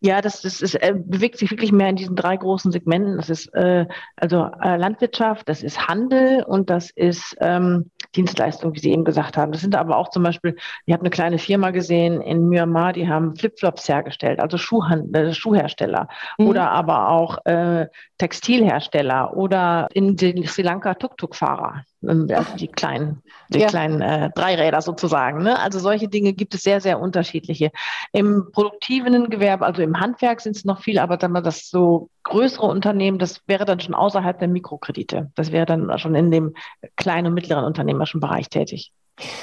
Ja, 0.02 0.22
das, 0.22 0.40
das 0.40 0.62
ist, 0.62 0.76
äh, 0.76 0.94
bewegt 0.96 1.36
sich 1.36 1.50
wirklich 1.50 1.72
mehr 1.72 1.88
in 1.90 1.96
diesen 1.96 2.16
drei 2.16 2.34
großen 2.36 2.72
Segmenten. 2.72 3.18
Das 3.18 3.28
ist 3.28 3.52
äh, 3.54 3.86
also 4.16 4.48
äh, 4.62 4.76
Landwirtschaft, 4.76 5.46
das 5.48 5.62
ist 5.62 5.88
Handel 5.88 6.42
und 6.42 6.70
das 6.70 6.90
ist 6.90 7.36
ähm, 7.40 7.90
Dienstleistung, 8.16 8.74
wie 8.74 8.78
Sie 8.78 8.92
eben 8.92 9.04
gesagt 9.04 9.36
haben. 9.36 9.52
Das 9.52 9.60
sind 9.60 9.74
aber 9.76 9.98
auch 9.98 10.08
zum 10.08 10.22
Beispiel, 10.22 10.56
ich 10.86 10.92
habe 10.94 11.02
eine 11.02 11.10
kleine 11.10 11.38
Firma 11.38 11.70
gesehen 11.70 12.22
in 12.22 12.48
Myanmar, 12.48 12.94
die 12.94 13.08
haben 13.08 13.36
Flipflops 13.36 13.88
hergestellt, 13.88 14.40
also 14.40 14.56
Schuhhandel, 14.56 15.28
äh, 15.28 15.34
Schuhhersteller 15.34 16.08
Mhm. 16.38 16.46
oder 16.46 16.70
aber 16.70 17.08
auch 17.10 17.44
äh, 17.44 17.86
Textilhersteller 18.18 19.36
oder 19.36 19.88
in 19.92 20.16
den 20.16 20.46
Sri 20.46 20.62
Lanka 20.62 20.94
Tuk-Tuk-Fahrer, 20.94 21.84
also 22.06 22.56
die 22.56 22.68
kleinen, 22.68 23.22
die 23.48 23.58
Ja. 23.60 23.68
kleinen 23.68 24.00
äh, 24.00 24.30
Dreiräder 24.34 24.80
sozusagen. 24.80 25.42
Ne? 25.42 25.58
Also 25.58 25.78
solche 25.78 26.08
Dinge 26.08 26.32
gibt 26.32 26.54
es 26.54 26.62
sehr, 26.62 26.80
sehr 26.80 26.98
unterschiedliche. 27.00 27.70
Im 28.12 28.50
produktiven 28.52 29.28
Gewerbe, 29.28 29.66
also 29.66 29.82
im 29.82 30.00
Handwerk 30.00 30.40
sind 30.40 30.56
es 30.56 30.64
noch 30.64 30.82
viele, 30.82 31.02
aber 31.02 31.16
dann 31.16 31.32
mal 31.32 31.42
das 31.42 31.68
so 31.68 32.08
größere 32.24 32.66
Unternehmen, 32.66 33.18
das 33.18 33.42
wäre 33.46 33.64
dann 33.64 33.80
schon 33.80 33.94
außerhalb 33.94 34.38
der 34.38 34.48
Mikrokredite. 34.48 35.30
Das 35.34 35.52
wäre 35.52 35.66
dann 35.66 35.98
schon 35.98 36.14
in 36.14 36.30
dem 36.30 36.54
kleinen 36.96 37.28
und 37.28 37.34
mittleren 37.34 37.64
unternehmerischen 37.64 38.20
Bereich 38.20 38.48
tätig. 38.48 38.92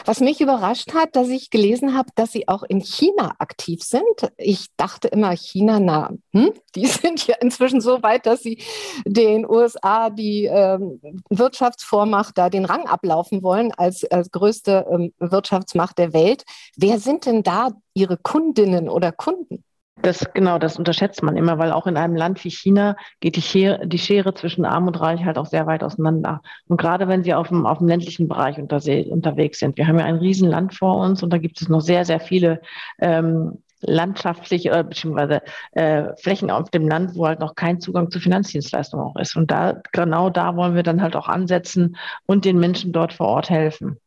Was 0.05 0.19
mich 0.19 0.41
überrascht 0.41 0.93
hat, 0.93 1.15
dass 1.15 1.29
ich 1.29 1.49
gelesen 1.49 1.95
habe, 1.97 2.09
dass 2.15 2.31
Sie 2.31 2.47
auch 2.47 2.63
in 2.63 2.81
China 2.81 3.33
aktiv 3.39 3.83
sind. 3.83 4.31
Ich 4.37 4.67
dachte 4.77 5.07
immer, 5.07 5.35
China, 5.35 5.79
na, 5.79 6.11
hm, 6.33 6.51
die 6.75 6.85
sind 6.85 7.27
ja 7.27 7.35
inzwischen 7.41 7.81
so 7.81 8.01
weit, 8.03 8.25
dass 8.25 8.41
sie 8.41 8.63
den 9.05 9.49
USA 9.49 10.09
die 10.09 10.45
ähm, 10.45 11.01
Wirtschaftsvormacht 11.29 12.37
da 12.37 12.49
den 12.49 12.65
Rang 12.65 12.87
ablaufen 12.87 13.43
wollen 13.43 13.71
als, 13.73 14.03
als 14.05 14.31
größte 14.31 14.85
ähm, 14.91 15.13
Wirtschaftsmacht 15.19 15.97
der 15.97 16.13
Welt. 16.13 16.43
Wer 16.75 16.99
sind 16.99 17.25
denn 17.25 17.43
da 17.43 17.71
Ihre 17.93 18.17
Kundinnen 18.17 18.89
oder 18.89 19.11
Kunden? 19.11 19.63
Das, 20.01 20.25
genau, 20.33 20.59
das 20.59 20.77
unterschätzt 20.77 21.23
man 21.23 21.37
immer, 21.37 21.57
weil 21.57 21.71
auch 21.71 21.87
in 21.87 21.97
einem 21.97 22.15
Land 22.15 22.43
wie 22.43 22.51
China 22.51 22.95
geht 23.19 23.35
die 23.35 23.41
Schere, 23.41 23.87
die 23.87 23.97
Schere 23.97 24.33
zwischen 24.33 24.63
Arm 24.63 24.87
und 24.87 24.99
Reich 24.99 25.23
halt 25.25 25.37
auch 25.37 25.47
sehr 25.47 25.65
weit 25.65 25.83
auseinander. 25.83 26.41
Und 26.67 26.79
gerade 26.79 27.07
wenn 27.07 27.23
Sie 27.23 27.33
auf 27.33 27.47
dem, 27.47 27.65
auf 27.65 27.79
dem 27.79 27.87
ländlichen 27.87 28.27
Bereich 28.27 28.59
unterwegs 28.59 29.59
sind, 29.59 29.77
wir 29.77 29.87
haben 29.87 29.97
ja 29.99 30.05
ein 30.05 30.17
Riesenland 30.17 30.75
vor 30.75 30.97
uns 30.97 31.23
und 31.23 31.33
da 31.33 31.37
gibt 31.39 31.61
es 31.61 31.67
noch 31.67 31.81
sehr, 31.81 32.05
sehr 32.05 32.19
viele 32.19 32.61
ähm, 32.99 33.63
landschaftliche 33.81 34.69
oder 34.69 34.83
beziehungsweise 34.83 35.41
äh, 35.71 36.15
Flächen 36.17 36.51
auf 36.51 36.69
dem 36.69 36.87
Land, 36.87 37.15
wo 37.15 37.27
halt 37.27 37.39
noch 37.39 37.55
kein 37.55 37.79
Zugang 37.79 38.11
zu 38.11 38.19
Finanzdienstleistungen 38.19 39.05
auch 39.05 39.15
ist. 39.15 39.35
Und 39.35 39.51
da, 39.51 39.81
genau 39.91 40.29
da 40.29 40.55
wollen 40.55 40.75
wir 40.75 40.83
dann 40.83 41.01
halt 41.01 41.15
auch 41.15 41.27
ansetzen 41.27 41.97
und 42.25 42.45
den 42.45 42.59
Menschen 42.59 42.91
dort 42.91 43.13
vor 43.13 43.27
Ort 43.27 43.49
helfen. 43.49 43.99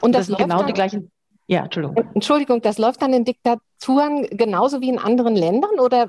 Und 0.00 0.14
das, 0.14 0.20
das, 0.20 0.26
sind 0.26 0.32
läuft 0.32 0.44
genau 0.44 0.58
dann, 0.58 0.66
die 0.66 0.72
gleichen. 0.72 1.10
Ja, 1.46 1.64
Entschuldigung. 1.64 2.04
Entschuldigung, 2.14 2.62
das 2.62 2.78
läuft 2.78 3.02
dann 3.02 3.12
in 3.12 3.24
Diktaturen 3.80 4.26
genauso 4.30 4.80
wie 4.80 4.88
in 4.90 4.98
anderen 4.98 5.34
Ländern 5.34 5.78
oder 5.80 6.08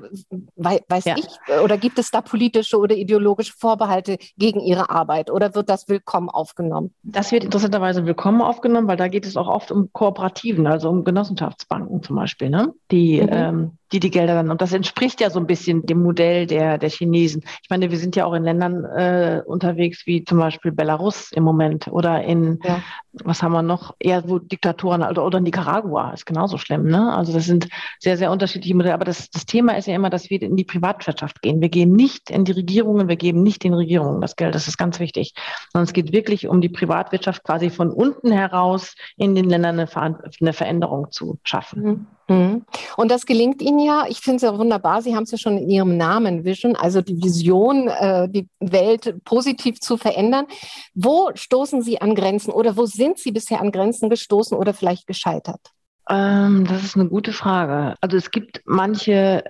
wei- 0.56 0.80
weiß 0.88 1.04
Ja. 1.06 1.16
ich, 1.16 1.26
oder 1.62 1.78
gibt 1.78 1.98
es 1.98 2.10
da 2.10 2.20
politische 2.20 2.76
oder 2.78 2.94
ideologische 2.94 3.52
Vorbehalte 3.56 4.18
gegen 4.36 4.60
Ihre 4.60 4.90
Arbeit 4.90 5.30
oder 5.30 5.54
wird 5.54 5.68
das 5.70 5.88
willkommen 5.88 6.28
aufgenommen? 6.28 6.92
Das 7.02 7.32
wird 7.32 7.44
interessanterweise 7.44 8.04
willkommen 8.06 8.42
aufgenommen, 8.42 8.88
weil 8.88 8.96
da 8.96 9.08
geht 9.08 9.24
es 9.26 9.36
auch 9.36 9.48
oft 9.48 9.70
um 9.72 9.90
Kooperativen, 9.92 10.66
also 10.66 10.90
um 10.90 11.04
Genossenschaftsbanken 11.04 12.02
zum 12.02 12.16
Beispiel, 12.16 12.50
ne? 12.50 12.72
die, 12.90 13.20
Mhm. 13.22 13.28
ähm, 13.32 13.70
die 13.92 14.00
die 14.00 14.10
Gelder 14.10 14.34
dann, 14.34 14.50
und 14.50 14.60
das 14.62 14.72
entspricht 14.72 15.20
ja 15.20 15.28
so 15.30 15.38
ein 15.38 15.46
bisschen 15.46 15.84
dem 15.84 16.02
Modell 16.02 16.46
der, 16.46 16.78
der 16.78 16.88
Chinesen. 16.90 17.42
Ich 17.62 17.68
meine, 17.70 17.90
wir 17.90 17.98
sind 17.98 18.16
ja 18.16 18.24
auch 18.24 18.32
in 18.32 18.42
Ländern 18.44 18.84
äh, 18.84 19.42
unterwegs, 19.44 20.06
wie 20.06 20.24
zum 20.24 20.38
Beispiel 20.38 20.72
Belarus 20.72 21.30
im 21.32 21.44
Moment 21.44 21.88
oder 21.88 22.22
in, 22.22 22.58
Ja. 22.64 22.80
was 23.12 23.42
haben 23.42 23.52
wir 23.52 23.62
noch, 23.62 23.94
eher 23.98 24.28
wo 24.28 24.38
Diktatoren, 24.38 25.02
also, 25.02 25.22
oder 25.22 25.40
Nicaragua 25.40 26.12
ist 26.12 26.24
genauso 26.24 26.56
schlimm. 26.56 26.84
Ne? 26.84 27.14
Also 27.14 27.32
das 27.34 27.44
sind 27.44 27.61
sehr, 27.98 28.16
sehr 28.16 28.30
unterschiedliche 28.30 28.74
Modelle. 28.74 28.94
Aber 28.94 29.04
das, 29.04 29.30
das 29.30 29.46
Thema 29.46 29.76
ist 29.76 29.86
ja 29.86 29.94
immer, 29.94 30.10
dass 30.10 30.30
wir 30.30 30.40
in 30.42 30.56
die 30.56 30.64
Privatwirtschaft 30.64 31.42
gehen. 31.42 31.60
Wir 31.60 31.68
gehen 31.68 31.92
nicht 31.92 32.30
in 32.30 32.44
die 32.44 32.52
Regierungen, 32.52 33.08
wir 33.08 33.16
geben 33.16 33.42
nicht 33.42 33.64
den 33.64 33.74
Regierungen 33.74 34.20
das 34.20 34.36
Geld. 34.36 34.54
Das 34.54 34.68
ist 34.68 34.78
ganz 34.78 35.00
wichtig. 35.00 35.34
Sondern 35.72 35.84
es 35.84 35.92
geht 35.92 36.12
wirklich 36.12 36.48
um 36.48 36.60
die 36.60 36.68
Privatwirtschaft 36.68 37.44
quasi 37.44 37.70
von 37.70 37.90
unten 37.90 38.32
heraus 38.32 38.94
in 39.16 39.34
den 39.34 39.48
Ländern 39.48 39.78
eine 39.78 40.52
Veränderung 40.52 41.10
zu 41.10 41.38
schaffen. 41.44 41.82
Mhm. 41.82 42.06
Mhm. 42.28 42.64
Und 42.96 43.10
das 43.10 43.26
gelingt 43.26 43.62
Ihnen 43.62 43.80
ja. 43.80 44.06
Ich 44.08 44.20
finde 44.20 44.36
es 44.36 44.42
ja 44.42 44.56
wunderbar. 44.56 45.02
Sie 45.02 45.14
haben 45.14 45.24
es 45.24 45.32
ja 45.32 45.38
schon 45.38 45.58
in 45.58 45.70
Ihrem 45.70 45.96
Namen 45.96 46.44
Vision, 46.44 46.76
also 46.76 47.02
die 47.02 47.22
Vision, 47.22 47.88
äh, 47.88 48.28
die 48.28 48.48
Welt 48.60 49.22
positiv 49.24 49.80
zu 49.80 49.96
verändern. 49.96 50.46
Wo 50.94 51.30
stoßen 51.34 51.82
Sie 51.82 52.00
an 52.00 52.14
Grenzen 52.14 52.50
oder 52.52 52.76
wo 52.76 52.86
sind 52.86 53.18
Sie 53.18 53.32
bisher 53.32 53.60
an 53.60 53.72
Grenzen 53.72 54.08
gestoßen 54.08 54.56
oder 54.56 54.74
vielleicht 54.74 55.06
gescheitert? 55.06 55.60
Ähm, 56.08 56.66
das 56.66 56.84
ist 56.84 56.96
eine 56.96 57.08
gute 57.08 57.32
Frage. 57.32 57.96
Also 58.00 58.16
es 58.16 58.30
gibt 58.30 58.62
manche 58.64 59.44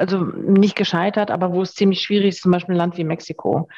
also 0.00 0.24
nicht 0.24 0.76
gescheitert, 0.76 1.30
aber 1.30 1.52
wo 1.52 1.62
es 1.62 1.74
ziemlich 1.74 2.00
schwierig 2.00 2.30
ist, 2.30 2.42
zum 2.42 2.52
Beispiel 2.52 2.74
ein 2.74 2.78
Land 2.78 2.96
wie 2.96 3.04
Mexiko. 3.04 3.68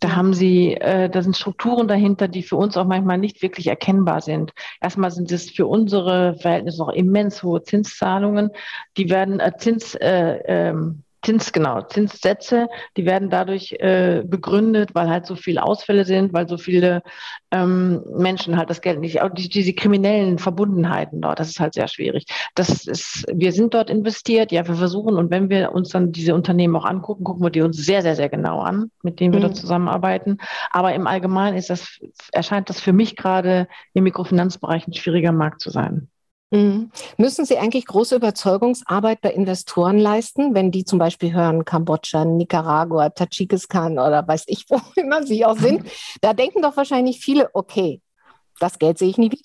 Da 0.00 0.14
haben 0.14 0.32
sie, 0.32 0.74
äh, 0.74 1.10
da 1.10 1.22
sind 1.22 1.36
Strukturen 1.36 1.88
dahinter, 1.88 2.28
die 2.28 2.42
für 2.42 2.56
uns 2.56 2.76
auch 2.76 2.86
manchmal 2.86 3.18
nicht 3.18 3.42
wirklich 3.42 3.66
erkennbar 3.66 4.20
sind. 4.20 4.52
Erstmal 4.80 5.10
sind 5.10 5.30
es 5.30 5.50
für 5.50 5.66
unsere 5.66 6.36
Verhältnisse 6.36 6.78
noch 6.78 6.90
immens 6.90 7.42
hohe 7.42 7.62
Zinszahlungen. 7.62 8.50
Die 8.96 9.10
werden 9.10 9.40
äh, 9.40 9.52
Zins, 9.58 9.94
äh, 9.96 10.38
ähm, 10.46 11.02
Zins, 11.22 11.52
genau, 11.52 11.82
Zinssätze, 11.82 12.68
die 12.96 13.04
werden 13.04 13.28
dadurch 13.28 13.72
äh, 13.80 14.22
begründet, 14.24 14.94
weil 14.94 15.08
halt 15.08 15.26
so 15.26 15.34
viele 15.34 15.64
Ausfälle 15.64 16.04
sind, 16.04 16.32
weil 16.32 16.48
so 16.48 16.58
viele 16.58 17.02
ähm, 17.50 18.04
Menschen 18.16 18.56
halt 18.56 18.70
das 18.70 18.80
Geld 18.80 19.00
nicht, 19.00 19.20
auch 19.20 19.30
die, 19.30 19.48
diese 19.48 19.72
kriminellen 19.72 20.38
Verbundenheiten 20.38 21.20
dort, 21.20 21.40
das 21.40 21.48
ist 21.48 21.58
halt 21.58 21.74
sehr 21.74 21.88
schwierig. 21.88 22.26
Das 22.54 22.86
ist, 22.86 23.24
wir 23.32 23.52
sind 23.52 23.74
dort 23.74 23.90
investiert, 23.90 24.52
ja, 24.52 24.66
wir 24.68 24.76
versuchen 24.76 25.16
und 25.16 25.30
wenn 25.30 25.50
wir 25.50 25.72
uns 25.72 25.88
dann 25.88 26.12
diese 26.12 26.34
Unternehmen 26.34 26.76
auch 26.76 26.84
angucken, 26.84 27.24
gucken 27.24 27.42
wir 27.42 27.50
die 27.50 27.62
uns 27.62 27.76
sehr, 27.76 28.02
sehr, 28.02 28.14
sehr 28.14 28.28
genau 28.28 28.60
an, 28.60 28.90
mit 29.02 29.18
denen 29.18 29.32
wir 29.32 29.40
mhm. 29.40 29.44
dort 29.44 29.56
zusammenarbeiten. 29.56 30.38
Aber 30.70 30.94
im 30.94 31.08
Allgemeinen 31.08 31.56
ist 31.56 31.70
das, 31.70 31.98
erscheint 32.32 32.68
das 32.68 32.80
für 32.80 32.92
mich 32.92 33.16
gerade 33.16 33.66
im 33.92 34.04
Mikrofinanzbereich 34.04 34.86
ein 34.86 34.94
schwieriger 34.94 35.32
Markt 35.32 35.60
zu 35.60 35.70
sein. 35.70 36.08
Mhm. 36.50 36.90
Müssen 37.18 37.44
Sie 37.44 37.58
eigentlich 37.58 37.84
große 37.84 38.16
Überzeugungsarbeit 38.16 39.20
bei 39.20 39.32
Investoren 39.32 39.98
leisten, 39.98 40.54
wenn 40.54 40.70
die 40.70 40.84
zum 40.84 40.98
Beispiel 40.98 41.34
hören, 41.34 41.66
Kambodscha, 41.66 42.24
Nicaragua, 42.24 43.10
Tadschikistan 43.10 43.98
oder 43.98 44.26
weiß 44.26 44.44
ich, 44.46 44.64
wo 44.70 44.80
immer 44.96 45.26
sie 45.26 45.44
auch 45.44 45.58
sind? 45.58 45.86
Da 46.20 46.32
denken 46.32 46.62
doch 46.62 46.76
wahrscheinlich 46.76 47.20
viele, 47.20 47.50
okay, 47.52 48.00
das 48.60 48.78
Geld 48.78 48.98
sehe 48.98 49.10
ich 49.10 49.18
nie 49.18 49.30
wieder. 49.30 49.42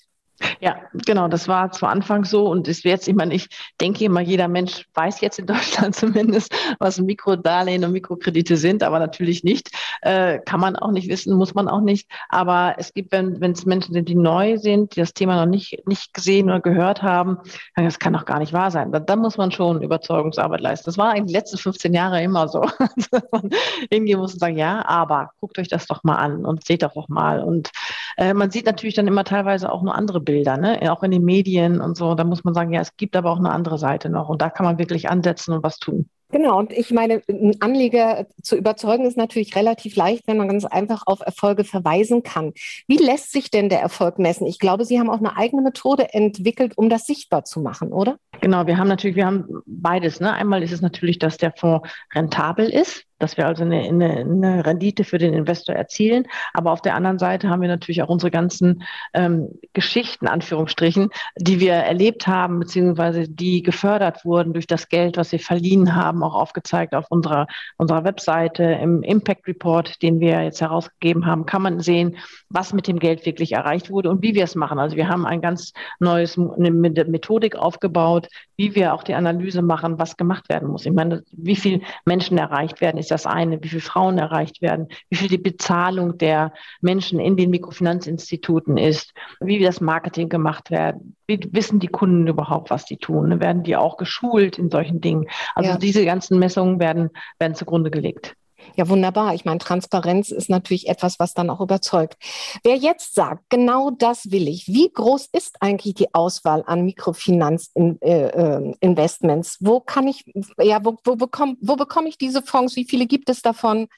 Ja, 0.60 0.76
genau, 1.04 1.28
das 1.28 1.48
war 1.48 1.72
zu 1.72 1.86
Anfang 1.86 2.24
so 2.24 2.48
und 2.48 2.66
wird 2.66 2.84
jetzt 2.84 3.08
immer, 3.08 3.26
ich 3.30 3.48
denke 3.80 4.04
immer, 4.04 4.20
jeder 4.20 4.48
Mensch 4.48 4.86
weiß 4.94 5.20
jetzt 5.20 5.38
in 5.38 5.46
Deutschland 5.54 5.94
zumindest, 5.94 6.54
was 6.78 7.00
Mikrodarlehen 7.00 7.84
und 7.84 7.92
Mikrokredite 7.92 8.56
sind, 8.56 8.82
aber 8.82 8.98
natürlich 8.98 9.44
nicht. 9.44 9.70
Äh, 10.02 10.38
kann 10.40 10.60
man 10.60 10.76
auch 10.76 10.90
nicht 10.90 11.08
wissen, 11.08 11.36
muss 11.36 11.54
man 11.54 11.68
auch 11.68 11.80
nicht. 11.80 12.08
Aber 12.28 12.74
es 12.78 12.92
gibt, 12.92 13.12
wenn 13.12 13.52
es 13.52 13.66
Menschen 13.66 13.94
sind, 13.94 14.08
die 14.08 14.14
neu 14.14 14.58
sind, 14.58 14.96
die 14.96 15.00
das 15.00 15.14
Thema 15.14 15.36
noch 15.36 15.50
nicht, 15.50 15.86
nicht 15.86 16.14
gesehen 16.14 16.48
oder 16.48 16.60
gehört 16.60 17.02
haben, 17.02 17.38
dann, 17.74 17.84
das 17.84 17.98
kann 17.98 18.12
doch 18.12 18.24
gar 18.24 18.38
nicht 18.38 18.52
wahr 18.52 18.70
sein. 18.70 18.92
Dann, 18.92 19.06
dann 19.06 19.18
muss 19.20 19.36
man 19.36 19.50
schon 19.50 19.82
Überzeugungsarbeit 19.82 20.60
leisten. 20.60 20.86
Das 20.86 20.98
war 20.98 21.10
eigentlich 21.10 21.26
die 21.26 21.34
letzten 21.34 21.58
15 21.58 21.94
Jahre 21.94 22.22
immer 22.22 22.48
so. 22.48 22.60
man 23.32 23.50
hingehen 23.90 24.18
muss 24.18 24.34
und 24.34 24.40
sagen, 24.40 24.56
ja, 24.56 24.84
aber 24.86 25.30
guckt 25.40 25.58
euch 25.58 25.68
das 25.68 25.86
doch 25.86 26.04
mal 26.04 26.16
an 26.16 26.44
und 26.44 26.64
seht 26.64 26.82
doch 26.82 26.96
auch 26.96 27.08
mal. 27.08 27.42
Und 27.42 27.70
äh, 28.16 28.34
man 28.34 28.50
sieht 28.50 28.66
natürlich 28.66 28.94
dann 28.94 29.06
immer 29.06 29.24
teilweise 29.24 29.70
auch 29.70 29.82
nur 29.82 29.94
andere 29.94 30.20
Bilder, 30.20 30.33
ne? 30.42 30.92
auch 30.92 31.02
in 31.02 31.10
den 31.10 31.24
Medien 31.24 31.80
und 31.80 31.96
so. 31.96 32.14
Da 32.14 32.24
muss 32.24 32.44
man 32.44 32.54
sagen, 32.54 32.72
ja, 32.72 32.80
es 32.80 32.96
gibt 32.96 33.16
aber 33.16 33.30
auch 33.30 33.38
eine 33.38 33.50
andere 33.50 33.78
Seite 33.78 34.08
noch 34.08 34.28
und 34.28 34.42
da 34.42 34.50
kann 34.50 34.66
man 34.66 34.78
wirklich 34.78 35.08
ansetzen 35.08 35.52
und 35.52 35.62
was 35.62 35.78
tun. 35.78 36.08
Genau, 36.34 36.58
und 36.58 36.72
ich 36.72 36.90
meine, 36.90 37.22
ein 37.28 37.54
Anleger 37.60 38.26
zu 38.42 38.56
überzeugen 38.56 39.04
ist 39.04 39.16
natürlich 39.16 39.54
relativ 39.54 39.94
leicht, 39.94 40.26
wenn 40.26 40.36
man 40.36 40.48
ganz 40.48 40.64
einfach 40.64 41.02
auf 41.06 41.20
Erfolge 41.20 41.62
verweisen 41.62 42.24
kann. 42.24 42.52
Wie 42.88 42.96
lässt 42.96 43.30
sich 43.30 43.52
denn 43.52 43.68
der 43.68 43.80
Erfolg 43.80 44.18
messen? 44.18 44.44
Ich 44.48 44.58
glaube, 44.58 44.84
Sie 44.84 44.98
haben 44.98 45.10
auch 45.10 45.18
eine 45.18 45.36
eigene 45.36 45.62
Methode 45.62 46.12
entwickelt, 46.12 46.76
um 46.76 46.88
das 46.88 47.06
sichtbar 47.06 47.44
zu 47.44 47.60
machen, 47.60 47.92
oder? 47.92 48.16
Genau, 48.40 48.66
wir 48.66 48.78
haben 48.78 48.88
natürlich, 48.88 49.14
wir 49.14 49.26
haben 49.26 49.46
beides. 49.64 50.18
Ne? 50.18 50.32
Einmal 50.32 50.64
ist 50.64 50.72
es 50.72 50.80
natürlich, 50.80 51.20
dass 51.20 51.36
der 51.36 51.52
Fonds 51.52 51.88
rentabel 52.12 52.68
ist 52.68 53.04
dass 53.24 53.38
wir 53.38 53.46
also 53.46 53.64
eine, 53.64 53.80
eine, 53.80 54.16
eine, 54.18 54.66
Rendite 54.66 55.02
für 55.02 55.16
den 55.16 55.32
Investor 55.32 55.74
erzielen. 55.74 56.26
Aber 56.52 56.72
auf 56.72 56.82
der 56.82 56.94
anderen 56.94 57.18
Seite 57.18 57.48
haben 57.48 57.62
wir 57.62 57.68
natürlich 57.68 58.02
auch 58.02 58.10
unsere 58.10 58.30
ganzen 58.30 58.82
ähm, 59.14 59.48
Geschichten, 59.72 60.26
Anführungsstrichen, 60.26 61.08
die 61.38 61.58
wir 61.58 61.72
erlebt 61.72 62.26
haben, 62.26 62.60
beziehungsweise 62.60 63.26
die 63.26 63.62
gefördert 63.62 64.26
wurden 64.26 64.52
durch 64.52 64.66
das 64.66 64.90
Geld, 64.90 65.16
was 65.16 65.32
wir 65.32 65.40
verliehen 65.40 65.96
haben, 65.96 66.22
auch 66.22 66.34
aufgezeigt 66.34 66.94
auf 66.94 67.06
unserer, 67.08 67.46
unserer 67.78 68.04
Webseite. 68.04 68.62
Im 68.64 69.02
Impact 69.02 69.46
Report, 69.46 70.02
den 70.02 70.20
wir 70.20 70.42
jetzt 70.42 70.60
herausgegeben 70.60 71.24
haben, 71.24 71.46
kann 71.46 71.62
man 71.62 71.80
sehen, 71.80 72.18
was 72.50 72.74
mit 72.74 72.86
dem 72.88 72.98
Geld 72.98 73.24
wirklich 73.24 73.52
erreicht 73.52 73.90
wurde 73.90 74.10
und 74.10 74.22
wie 74.22 74.34
wir 74.34 74.44
es 74.44 74.54
machen. 74.54 74.78
Also 74.78 74.96
wir 74.96 75.08
haben 75.08 75.24
ein 75.24 75.40
ganz 75.40 75.72
neues 75.98 76.36
eine 76.38 76.70
Methodik 76.70 77.56
aufgebaut, 77.56 78.28
wie 78.58 78.74
wir 78.74 78.92
auch 78.92 79.02
die 79.02 79.14
Analyse 79.14 79.62
machen, 79.62 79.98
was 79.98 80.18
gemacht 80.18 80.50
werden 80.50 80.68
muss. 80.68 80.84
Ich 80.84 80.92
meine, 80.92 81.24
wie 81.32 81.56
viele 81.56 81.80
Menschen 82.04 82.36
erreicht 82.36 82.82
werden, 82.82 82.98
ist 82.98 83.10
das 83.14 83.26
eine, 83.26 83.62
wie 83.62 83.68
viele 83.68 83.80
Frauen 83.80 84.18
erreicht 84.18 84.60
werden, 84.60 84.88
wie 85.08 85.16
viel 85.16 85.28
die 85.28 85.38
Bezahlung 85.38 86.18
der 86.18 86.52
Menschen 86.80 87.20
in 87.20 87.36
den 87.36 87.50
Mikrofinanzinstituten 87.50 88.76
ist, 88.76 89.14
wie 89.40 89.60
das 89.60 89.80
Marketing 89.80 90.28
gemacht 90.28 90.70
wird, 90.70 90.96
wie 91.26 91.40
wissen 91.52 91.78
die 91.78 91.88
Kunden 91.88 92.26
überhaupt, 92.26 92.70
was 92.70 92.84
die 92.84 92.98
tun, 92.98 93.40
werden 93.40 93.62
die 93.62 93.76
auch 93.76 93.96
geschult 93.96 94.58
in 94.58 94.70
solchen 94.70 95.00
Dingen. 95.00 95.28
Also 95.54 95.70
ja. 95.70 95.78
diese 95.78 96.04
ganzen 96.04 96.38
Messungen 96.38 96.80
werden, 96.80 97.10
werden 97.38 97.54
zugrunde 97.54 97.90
gelegt. 97.90 98.34
Ja, 98.76 98.88
wunderbar. 98.88 99.34
Ich 99.34 99.44
meine, 99.44 99.58
Transparenz 99.58 100.30
ist 100.30 100.48
natürlich 100.50 100.88
etwas, 100.88 101.18
was 101.18 101.34
dann 101.34 101.50
auch 101.50 101.60
überzeugt. 101.60 102.16
Wer 102.62 102.76
jetzt 102.76 103.14
sagt, 103.14 103.42
genau 103.48 103.90
das 103.90 104.30
will 104.30 104.46
ich, 104.48 104.68
wie 104.68 104.90
groß 104.92 105.30
ist 105.32 105.56
eigentlich 105.60 105.94
die 105.94 106.14
Auswahl 106.14 106.62
an 106.66 106.84
Mikrofinanzinvestments? 106.84 109.58
Äh, 109.60 109.64
äh 109.64 109.66
wo 109.66 109.80
kann 109.80 110.06
ich, 110.08 110.24
ja, 110.60 110.84
wo, 110.84 110.96
wo, 111.04 111.16
bekomme, 111.16 111.56
wo 111.60 111.76
bekomme 111.76 112.08
ich 112.08 112.18
diese 112.18 112.42
Fonds? 112.42 112.76
Wie 112.76 112.84
viele 112.84 113.06
gibt 113.06 113.30
es 113.30 113.40
davon? 113.42 113.88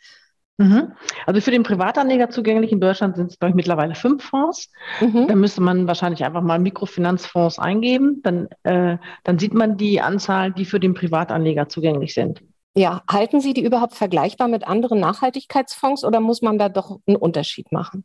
Mhm. 0.58 0.92
Also 1.26 1.42
für 1.42 1.50
den 1.50 1.64
Privatanleger 1.64 2.30
zugänglich 2.30 2.72
in 2.72 2.80
Deutschland 2.80 3.16
sind 3.16 3.30
es, 3.30 3.38
glaube 3.38 3.50
ich, 3.50 3.56
mittlerweile 3.56 3.94
fünf 3.94 4.24
Fonds. 4.24 4.70
Mhm. 5.00 5.26
Da 5.28 5.34
müsste 5.34 5.60
man 5.60 5.86
wahrscheinlich 5.86 6.24
einfach 6.24 6.40
mal 6.40 6.58
Mikrofinanzfonds 6.58 7.58
eingeben. 7.58 8.22
Dann, 8.22 8.48
äh, 8.62 8.96
dann 9.22 9.38
sieht 9.38 9.52
man 9.52 9.76
die 9.76 10.00
Anzahl, 10.00 10.52
die 10.52 10.64
für 10.64 10.80
den 10.80 10.94
Privatanleger 10.94 11.68
zugänglich 11.68 12.14
sind. 12.14 12.42
Ja, 12.78 13.02
halten 13.10 13.40
Sie 13.40 13.54
die 13.54 13.64
überhaupt 13.64 13.94
vergleichbar 13.94 14.48
mit 14.48 14.66
anderen 14.68 15.00
Nachhaltigkeitsfonds 15.00 16.04
oder 16.04 16.20
muss 16.20 16.42
man 16.42 16.58
da 16.58 16.68
doch 16.68 17.00
einen 17.06 17.16
Unterschied 17.16 17.72
machen? 17.72 18.04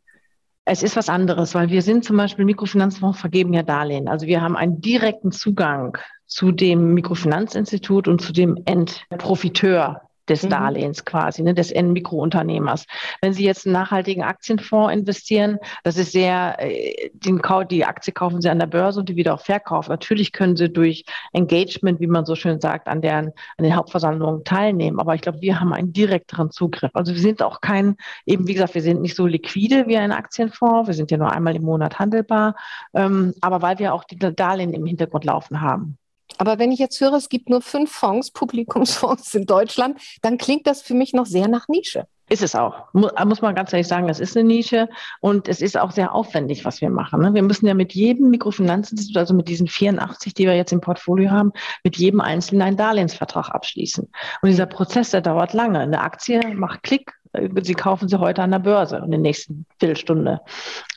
Es 0.64 0.82
ist 0.82 0.96
was 0.96 1.10
anderes, 1.10 1.54
weil 1.54 1.68
wir 1.68 1.82
sind 1.82 2.04
zum 2.04 2.16
Beispiel 2.16 2.46
Mikrofinanzfonds 2.46 3.20
vergeben 3.20 3.52
ja 3.52 3.62
Darlehen. 3.62 4.08
Also 4.08 4.26
wir 4.26 4.40
haben 4.40 4.56
einen 4.56 4.80
direkten 4.80 5.30
Zugang 5.30 5.98
zu 6.26 6.52
dem 6.52 6.94
Mikrofinanzinstitut 6.94 8.08
und 8.08 8.22
zu 8.22 8.32
dem 8.32 8.62
Endprofiteur 8.64 10.00
des 10.28 10.42
mhm. 10.42 10.50
Darlehens 10.50 11.04
quasi, 11.04 11.42
ne, 11.42 11.54
des 11.54 11.70
N-Mikrounternehmers. 11.70 12.86
Wenn 13.20 13.32
Sie 13.32 13.44
jetzt 13.44 13.66
einen 13.66 13.72
nachhaltigen 13.72 14.22
Aktienfonds 14.22 14.92
investieren, 14.92 15.58
das 15.84 15.96
ist 15.96 16.12
sehr, 16.12 16.56
äh, 16.58 17.10
den, 17.12 17.40
die 17.70 17.84
Aktie 17.84 18.12
kaufen 18.12 18.40
Sie 18.40 18.48
an 18.48 18.58
der 18.58 18.66
Börse 18.66 19.00
und 19.00 19.08
die 19.08 19.16
wieder 19.16 19.34
auch 19.34 19.40
verkaufen. 19.40 19.90
Natürlich 19.90 20.32
können 20.32 20.56
Sie 20.56 20.68
durch 20.68 21.04
Engagement, 21.32 22.00
wie 22.00 22.06
man 22.06 22.24
so 22.24 22.34
schön 22.34 22.60
sagt, 22.60 22.88
an, 22.88 23.02
deren, 23.02 23.32
an 23.56 23.64
den 23.64 23.76
Hauptversammlungen 23.76 24.44
teilnehmen. 24.44 25.00
Aber 25.00 25.14
ich 25.14 25.22
glaube, 25.22 25.40
wir 25.40 25.60
haben 25.60 25.72
einen 25.72 25.92
direkteren 25.92 26.50
Zugriff. 26.50 26.90
Also 26.94 27.12
wir 27.12 27.20
sind 27.20 27.42
auch 27.42 27.60
kein, 27.60 27.96
eben 28.26 28.46
wie 28.46 28.54
gesagt, 28.54 28.74
wir 28.74 28.82
sind 28.82 29.02
nicht 29.02 29.16
so 29.16 29.26
liquide 29.26 29.86
wie 29.86 29.96
ein 29.96 30.12
Aktienfonds. 30.12 30.88
Wir 30.88 30.94
sind 30.94 31.10
ja 31.10 31.16
nur 31.16 31.32
einmal 31.32 31.56
im 31.56 31.62
Monat 31.62 31.98
handelbar. 31.98 32.54
Ähm, 32.94 33.34
aber 33.40 33.62
weil 33.62 33.78
wir 33.78 33.94
auch 33.94 34.04
die 34.04 34.18
Darlehen 34.18 34.72
im 34.72 34.86
Hintergrund 34.86 35.24
laufen 35.24 35.60
haben. 35.60 35.98
Aber 36.42 36.58
wenn 36.58 36.72
ich 36.72 36.80
jetzt 36.80 37.00
höre, 37.00 37.12
es 37.12 37.28
gibt 37.28 37.48
nur 37.48 37.62
fünf 37.62 37.92
Fonds, 37.92 38.32
Publikumsfonds 38.32 39.32
in 39.36 39.46
Deutschland, 39.46 40.00
dann 40.22 40.38
klingt 40.38 40.66
das 40.66 40.82
für 40.82 40.92
mich 40.92 41.12
noch 41.12 41.24
sehr 41.24 41.46
nach 41.46 41.68
Nische. 41.68 42.08
Ist 42.30 42.42
es 42.42 42.56
auch. 42.56 42.92
Muss 42.92 43.42
man 43.42 43.54
ganz 43.54 43.72
ehrlich 43.72 43.86
sagen, 43.86 44.08
es 44.08 44.18
ist 44.18 44.36
eine 44.36 44.48
Nische 44.48 44.88
und 45.20 45.46
es 45.46 45.62
ist 45.62 45.78
auch 45.78 45.92
sehr 45.92 46.12
aufwendig, 46.12 46.64
was 46.64 46.80
wir 46.80 46.90
machen. 46.90 47.20
Ne? 47.20 47.32
Wir 47.32 47.44
müssen 47.44 47.66
ja 47.66 47.74
mit 47.74 47.92
jedem 47.92 48.30
Mikrofinanzinstitut, 48.30 49.16
also 49.16 49.34
mit 49.34 49.46
diesen 49.46 49.68
84, 49.68 50.34
die 50.34 50.46
wir 50.46 50.56
jetzt 50.56 50.72
im 50.72 50.80
Portfolio 50.80 51.30
haben, 51.30 51.52
mit 51.84 51.96
jedem 51.96 52.20
Einzelnen 52.20 52.62
einen 52.62 52.76
Darlehensvertrag 52.76 53.50
abschließen. 53.50 54.08
Und 54.42 54.48
dieser 54.48 54.66
Prozess, 54.66 55.10
der 55.10 55.20
dauert 55.20 55.52
lange. 55.52 55.78
Eine 55.78 56.00
Aktie 56.00 56.40
macht 56.56 56.82
Klick, 56.82 57.12
Sie 57.62 57.74
kaufen 57.74 58.08
sie 58.08 58.18
heute 58.20 58.42
an 58.42 58.50
der 58.50 58.58
Börse 58.58 58.98
in 58.98 59.10
der 59.10 59.20
nächsten 59.20 59.64
Viertelstunde. 59.78 60.40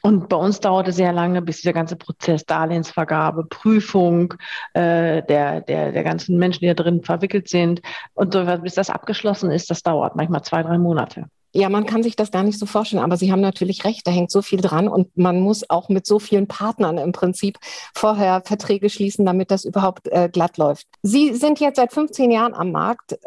Und 0.02 0.28
bei 0.28 0.36
uns 0.36 0.60
dauerte 0.60 0.92
sehr 0.92 1.14
lange, 1.14 1.42
bis 1.42 1.62
dieser 1.62 1.74
ganze 1.74 1.96
Prozess 1.96 2.46
Darlehensvergabe, 2.46 3.46
Prüfung 3.46 4.34
äh, 4.74 5.24
der, 5.24 5.62
der, 5.62 5.92
der 5.94 6.04
ganzen 6.04 6.38
Menschen, 6.38 6.60
die 6.62 6.68
da 6.68 6.74
drin 6.74 7.04
verwickelt 7.04 7.48
sind 7.48 7.82
und 8.14 8.34
so, 8.34 8.46
bis 8.58 8.76
das 8.76 8.90
abgeschlossen 8.90 9.50
ist, 9.50 9.70
das 9.70 9.82
dauert 9.82 10.16
manchmal 10.16 10.44
zwei, 10.44 10.62
drei 10.62 10.78
Monate. 10.78 11.26
Ja, 11.56 11.70
man 11.70 11.86
kann 11.86 12.04
sich 12.04 12.18
das 12.18 12.32
gar 12.32 12.44
nicht 12.44 12.60
so 12.60 12.66
vorstellen, 12.66 13.02
aber 13.02 13.16
Sie 13.16 13.32
haben 13.32 13.40
natürlich 13.40 13.86
recht, 13.86 14.06
da 14.06 14.12
hängt 14.12 14.30
so 14.30 14.42
viel 14.42 14.60
dran 14.60 14.90
und 14.90 15.16
man 15.16 15.40
muss 15.40 15.70
auch 15.70 15.88
mit 15.88 16.06
so 16.06 16.20
vielen 16.20 16.48
Partnern 16.48 16.98
im 16.98 17.14
Prinzip 17.14 17.60
vorher 17.94 18.42
Verträge 18.44 18.90
schließen, 18.90 19.26
damit 19.26 19.52
das 19.52 19.64
überhaupt 19.64 20.10
äh, 20.10 20.28
glatt 20.30 20.58
läuft. 20.58 20.86
Sie 21.02 21.34
sind 21.34 21.62
jetzt 21.62 21.78
seit 21.78 21.94
15 21.94 22.30
Jahren 22.30 22.54
am 22.54 22.74
Markt. 22.74 23.18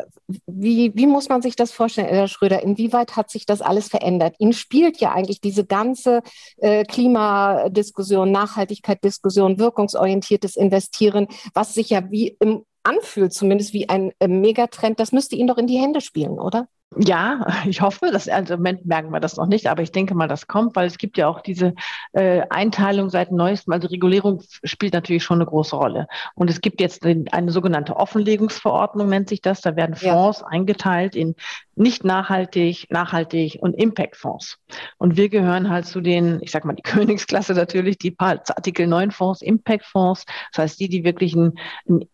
Wie, 0.46 0.92
wie 0.94 1.06
muss 1.06 1.30
man 1.30 1.40
sich 1.40 1.56
das 1.56 1.72
vorstellen, 1.72 2.08
Herr 2.08 2.28
Schröder? 2.28 2.62
Inwieweit 2.62 3.16
hat 3.16 3.30
sich 3.30 3.46
das 3.46 3.62
alles 3.62 3.88
verändert? 3.88 4.34
Ihnen 4.38 4.52
spielt 4.52 4.98
ja 4.98 5.12
eigentlich 5.12 5.40
diese 5.40 5.64
ganze 5.64 6.20
äh, 6.58 6.84
Klimadiskussion, 6.84 8.30
Nachhaltigkeitsdiskussion, 8.30 9.58
wirkungsorientiertes 9.58 10.56
Investieren, 10.56 11.28
was 11.54 11.72
sich 11.72 11.88
ja 11.88 12.10
wie 12.10 12.36
im 12.40 12.64
anfühlt, 12.82 13.32
zumindest 13.32 13.72
wie 13.72 13.88
ein 13.88 14.12
äh, 14.18 14.28
Megatrend, 14.28 15.00
das 15.00 15.12
müsste 15.12 15.36
Ihnen 15.36 15.48
doch 15.48 15.58
in 15.58 15.66
die 15.66 15.78
Hände 15.78 16.00
spielen, 16.00 16.38
oder? 16.38 16.68
Ja, 16.96 17.46
ich 17.66 17.80
hoffe, 17.80 18.10
dass 18.10 18.28
also 18.28 18.54
im 18.54 18.60
Moment 18.60 18.86
merken 18.86 19.10
wir 19.10 19.20
das 19.20 19.36
noch 19.36 19.46
nicht, 19.46 19.66
aber 19.66 19.82
ich 19.82 19.92
denke 19.92 20.14
mal, 20.14 20.28
das 20.28 20.46
kommt, 20.46 20.74
weil 20.74 20.86
es 20.86 20.98
gibt 20.98 21.18
ja 21.18 21.28
auch 21.28 21.40
diese 21.40 21.74
äh, 22.12 22.42
Einteilung 22.48 23.10
seit 23.10 23.30
neuestem, 23.30 23.72
also 23.72 23.88
Regulierung 23.88 24.42
spielt 24.64 24.94
natürlich 24.94 25.22
schon 25.22 25.38
eine 25.38 25.46
große 25.46 25.76
Rolle. 25.76 26.06
Und 26.34 26.48
es 26.50 26.60
gibt 26.60 26.80
jetzt 26.80 27.04
eine 27.04 27.50
sogenannte 27.52 27.96
Offenlegungsverordnung, 27.96 29.08
nennt 29.08 29.28
sich 29.28 29.42
das. 29.42 29.60
Da 29.60 29.76
werden 29.76 29.96
Fonds 29.96 30.40
ja. 30.40 30.46
eingeteilt 30.46 31.14
in 31.14 31.34
nicht 31.74 32.04
nachhaltig, 32.04 32.86
nachhaltig 32.90 33.58
und 33.60 33.74
Impact-Fonds. 33.74 34.58
Und 34.96 35.16
wir 35.16 35.28
gehören 35.28 35.70
halt 35.70 35.86
zu 35.86 36.00
den, 36.00 36.40
ich 36.42 36.50
sag 36.50 36.64
mal, 36.64 36.74
die 36.74 36.82
Königsklasse 36.88 37.54
natürlich, 37.54 37.98
die 37.98 38.14
Artikel 38.18 38.86
9 38.86 39.10
Fonds, 39.10 39.42
Impact-Fonds. 39.42 40.24
Das 40.52 40.62
heißt, 40.62 40.80
die, 40.80 40.88
die 40.88 41.04
wirklich 41.04 41.36
ein, 41.36 41.54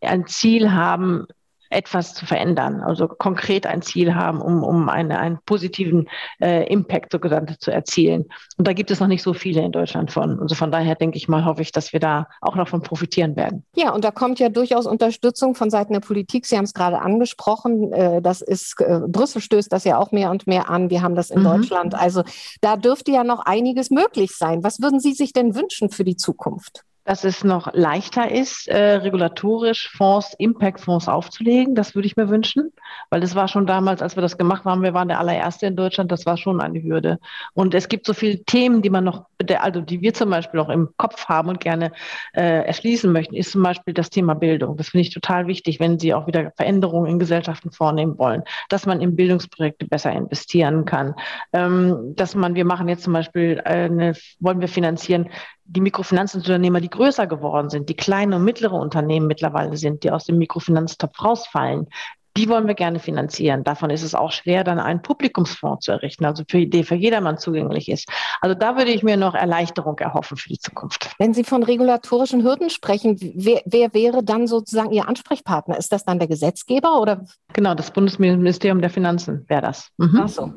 ein 0.03 0.27
Ziel 0.27 0.73
haben, 0.73 1.27
etwas 1.75 2.15
zu 2.15 2.27
verändern, 2.27 2.81
also 2.81 3.09
konkret 3.09 3.67
ein 3.67 3.83
Ziel 3.83 4.15
haben, 4.15 4.41
um, 4.41 4.63
um 4.63 4.89
eine, 4.89 5.19
einen 5.19 5.39
positiven 5.45 6.09
äh, 6.41 6.67
Impact 6.73 7.13
so 7.13 7.19
genannt 7.19 7.57
zu 7.61 7.71
erzielen. 7.71 8.27
Und 8.57 8.69
da 8.69 8.73
gibt 8.73 8.91
es 8.91 9.01
noch 9.01 9.09
nicht 9.09 9.23
so 9.23 9.35
viele 9.35 9.63
in 9.63 9.73
Deutschland 9.73 10.11
von. 10.11 10.41
Also 10.41 10.55
von 10.55 10.71
daher 10.71 10.95
denke 10.95 11.17
ich 11.17 11.29
mal, 11.29 11.45
hoffe 11.45 11.63
ich, 11.63 11.73
dass 11.73 11.93
wir 11.93 12.01
da 12.01 12.29
auch 12.41 12.55
noch 12.55 12.69
von 12.69 12.83
profitieren 12.83 13.37
werden. 13.37 13.65
Ja, 13.75 13.93
und 13.93 14.05
da 14.05 14.11
kommt 14.11 14.39
ja 14.39 14.49
durchaus 14.49 14.87
Unterstützung 14.87 15.55
von 15.55 15.71
Seiten 15.71 15.93
der 15.93 16.01
Politik. 16.01 16.47
Sie 16.47 16.57
haben 16.57 16.65
es 16.65 16.75
gerade 16.75 17.01
angesprochen. 17.01 17.93
Äh, 17.93 18.23
das 18.23 18.41
ist, 18.41 18.81
äh, 18.81 19.01
Brüssel 19.07 19.43
stößt 19.43 19.73
das 19.73 19.85
ja 19.85 19.99
auch 19.99 20.13
mehr 20.13 20.31
und 20.31 20.47
mehr 20.47 20.71
an. 20.71 20.91
Wir 20.91 21.03
haben 21.03 21.15
das 21.15 21.31
in 21.31 21.41
mhm. 21.41 21.45
Deutschland. 21.45 21.95
Also 21.95 22.23
da 22.61 22.77
dürfte 22.77 23.11
ja 23.11 23.25
noch 23.25 23.41
einiges 23.41 23.91
möglich 23.91 24.33
sein. 24.37 24.63
Was 24.63 24.81
würden 24.81 25.01
Sie 25.01 25.13
sich 25.13 25.33
denn 25.33 25.55
wünschen 25.55 25.91
für 25.91 26.05
die 26.05 26.17
Zukunft? 26.17 26.85
Dass 27.05 27.25
es 27.25 27.45
noch 27.45 27.73
leichter 27.75 28.31
ist, 28.31 28.67
äh, 28.69 28.95
regulatorisch 28.97 29.91
Fonds, 29.97 30.35
Impact-Fonds 30.39 31.09
aufzulegen. 31.09 31.75
Das 31.75 31.95
würde 31.95 32.07
ich 32.07 32.17
mir 32.17 32.29
wünschen, 32.29 32.73
weil 33.11 33.21
das 33.21 33.35
war 33.35 33.49
schon 33.49 33.67
damals, 33.67 34.01
als 34.03 34.17
wir 34.17 34.23
das 34.23 34.39
gemacht 34.39 34.65
haben, 34.65 34.83
wir 34.83 34.95
waren 34.95 35.09
der 35.09 35.19
allererste 35.19 35.67
in 35.67 35.77
Deutschland, 35.77 36.11
das 36.11 36.25
war 36.27 36.37
schon 36.37 36.61
eine 36.61 36.83
Hürde. 36.83 37.19
Und 37.53 37.75
es 37.75 37.89
gibt 37.89 38.07
so 38.07 38.15
viele 38.15 38.43
Themen, 38.45 38.81
die 38.83 38.91
man 38.91 39.05
noch, 39.05 39.27
also 39.59 39.81
die 39.81 40.01
wir 40.01 40.15
zum 40.15 40.31
Beispiel 40.31 40.61
auch 40.61 40.71
im 40.71 40.89
Kopf 40.97 41.27
haben 41.27 41.49
und 41.49 41.61
gerne 41.61 41.93
äh, 42.33 42.65
erschließen 42.65 43.13
möchten, 43.13 43.35
ist 43.35 43.53
zum 43.53 43.63
Beispiel 43.63 43.93
das 43.93 44.11
Thema 44.11 44.35
Bildung. 44.35 44.77
Das 44.77 44.89
finde 44.89 45.03
ich 45.03 45.13
total 45.13 45.47
wichtig, 45.47 45.81
wenn 45.81 45.99
Sie 45.99 46.15
auch 46.15 46.27
wieder 46.27 46.53
Veränderungen 46.57 47.11
in 47.11 47.19
Gesellschaften 47.19 47.71
vornehmen 47.71 48.19
wollen, 48.19 48.43
dass 48.71 48.87
man 48.87 49.01
in 49.01 49.15
Bildungsprojekte 49.15 49.87
besser 49.87 50.13
investieren 50.13 50.85
kann, 50.87 51.15
ähm, 51.53 52.15
dass 52.17 52.35
man, 52.35 52.55
wir 52.55 52.65
machen 52.65 52.89
jetzt 52.89 53.05
zum 53.05 53.13
Beispiel, 53.13 53.61
äh, 53.65 53.85
eine, 53.85 54.15
wollen 54.41 54.61
wir 54.61 54.69
finanzieren, 54.69 55.29
die 55.65 55.81
Mikrofinanzunternehmer, 55.81 56.81
die 56.81 56.91
größer 56.91 57.27
geworden 57.27 57.71
sind, 57.71 57.89
die 57.89 57.95
kleine 57.95 58.37
und 58.37 58.45
mittlere 58.45 58.75
Unternehmen 58.75 59.27
mittlerweile 59.27 59.77
sind, 59.77 60.05
die 60.05 60.11
aus 60.11 60.25
dem 60.25 60.39
Mikrofinanztopf 60.39 61.23
rausfallen, 61.23 61.89
die 62.37 62.49
wollen 62.49 62.67
wir 62.67 62.75
gerne 62.75 62.99
finanzieren. 62.99 63.63
Davon 63.63 63.91
ist 63.91 64.03
es 64.03 64.15
auch 64.15 64.33
schwer, 64.33 64.65
dann 64.65 64.81
einen 64.81 65.03
Publikumsfonds 65.03 65.85
zu 65.85 65.93
errichten, 65.93 66.25
also 66.25 66.43
für 66.49 66.59
Idee 66.59 66.83
für 66.83 66.97
jedermann 66.97 67.39
zugänglich 67.39 67.89
ist. 67.89 68.09
Also 68.41 68.55
da 68.55 68.77
würde 68.77 68.91
ich 68.91 69.03
mir 69.03 69.17
noch 69.17 69.35
Erleichterung 69.35 69.99
erhoffen 69.99 70.37
für 70.37 70.49
die 70.49 70.59
Zukunft. 70.59 71.13
Wenn 71.19 71.33
Sie 71.33 71.45
von 71.45 71.63
regulatorischen 71.63 72.43
Hürden 72.43 72.71
sprechen, 72.71 73.19
wer, 73.37 73.63
wer 73.67 73.95
wäre 73.95 74.25
dann 74.25 74.47
sozusagen 74.47 74.91
Ihr 74.91 75.09
Ansprechpartner? 75.09 75.79
Ist 75.79 75.93
das 75.93 76.05
dann 76.05 76.19
der 76.19 76.29
Gesetzgeber 76.29 77.01
oder? 77.01 77.25
Genau, 77.53 77.75
das 77.75 77.93
Bundesministerium 77.93 78.81
der 78.81 78.91
Finanzen 78.91 79.45
wäre 79.49 79.63
das. 79.63 79.91
Mhm. 79.97 80.21
Ach 80.21 80.29
so. 80.29 80.53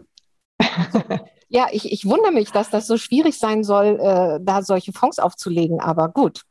Ja, 1.58 1.70
ich, 1.72 1.92
ich 1.92 2.06
wundere 2.06 2.32
mich, 2.32 2.52
dass 2.52 2.70
das 2.70 2.86
so 2.86 2.98
schwierig 2.98 3.40
sein 3.40 3.64
soll, 3.64 4.00
äh, 4.00 4.40
da 4.40 4.62
solche 4.62 4.94
Fonds 4.94 5.18
aufzulegen. 5.18 5.80
Aber 5.80 6.08
gut, 6.08 6.44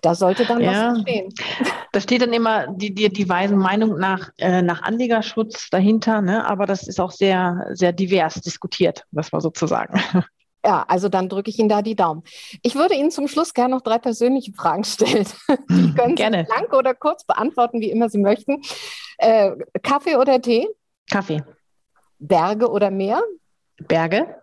da 0.00 0.16
sollte 0.16 0.44
dann 0.46 0.60
ja, 0.60 0.94
was 0.94 1.02
stehen. 1.02 1.32
Da 1.92 2.00
steht 2.00 2.22
dann 2.22 2.32
immer 2.32 2.66
die, 2.66 2.92
die, 2.92 3.08
die 3.08 3.28
weisen 3.28 3.56
Meinung 3.56 3.98
nach, 3.98 4.30
äh, 4.38 4.60
nach 4.60 4.82
Anlegerschutz 4.82 5.70
dahinter, 5.70 6.22
ne? 6.22 6.44
aber 6.44 6.66
das 6.66 6.88
ist 6.88 6.98
auch 6.98 7.12
sehr, 7.12 7.68
sehr 7.70 7.92
divers 7.92 8.34
diskutiert, 8.40 9.04
was 9.12 9.32
wir 9.32 9.40
sozusagen. 9.40 10.02
Ja, 10.64 10.84
also 10.86 11.08
dann 11.08 11.28
drücke 11.28 11.50
ich 11.50 11.58
Ihnen 11.58 11.68
da 11.68 11.82
die 11.82 11.96
Daumen. 11.96 12.22
Ich 12.62 12.76
würde 12.76 12.94
Ihnen 12.94 13.10
zum 13.10 13.26
Schluss 13.26 13.52
gerne 13.52 13.74
noch 13.74 13.80
drei 13.80 13.98
persönliche 13.98 14.52
Fragen 14.52 14.84
stellen. 14.84 15.26
Die 15.68 15.92
können 15.92 16.14
gerne. 16.14 16.46
Sie 16.48 16.54
lang 16.54 16.72
oder 16.72 16.94
kurz 16.94 17.24
beantworten, 17.24 17.80
wie 17.80 17.90
immer 17.90 18.08
Sie 18.08 18.18
möchten. 18.18 18.62
Äh, 19.18 19.56
Kaffee 19.82 20.14
oder 20.14 20.40
Tee? 20.40 20.68
Kaffee. 21.10 21.42
Berge 22.20 22.70
oder 22.70 22.92
Meer? 22.92 23.24
Berge. 23.82 24.36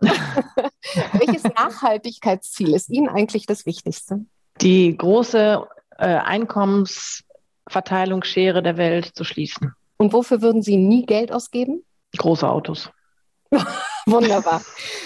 Welches 1.12 1.44
Nachhaltigkeitsziel 1.44 2.74
ist 2.74 2.90
Ihnen 2.90 3.08
eigentlich 3.08 3.46
das 3.46 3.64
Wichtigste? 3.66 4.24
Die 4.60 4.96
große 4.96 5.66
äh, 5.98 6.04
Einkommensverteilungsschere 6.04 8.62
der 8.62 8.76
Welt 8.76 9.12
zu 9.14 9.24
schließen. 9.24 9.74
Und 9.96 10.12
wofür 10.12 10.42
würden 10.42 10.62
Sie 10.62 10.76
nie 10.76 11.06
Geld 11.06 11.32
ausgeben? 11.32 11.82
Große 12.16 12.48
Autos. 12.48 12.90
Wunderbar. 14.06 14.62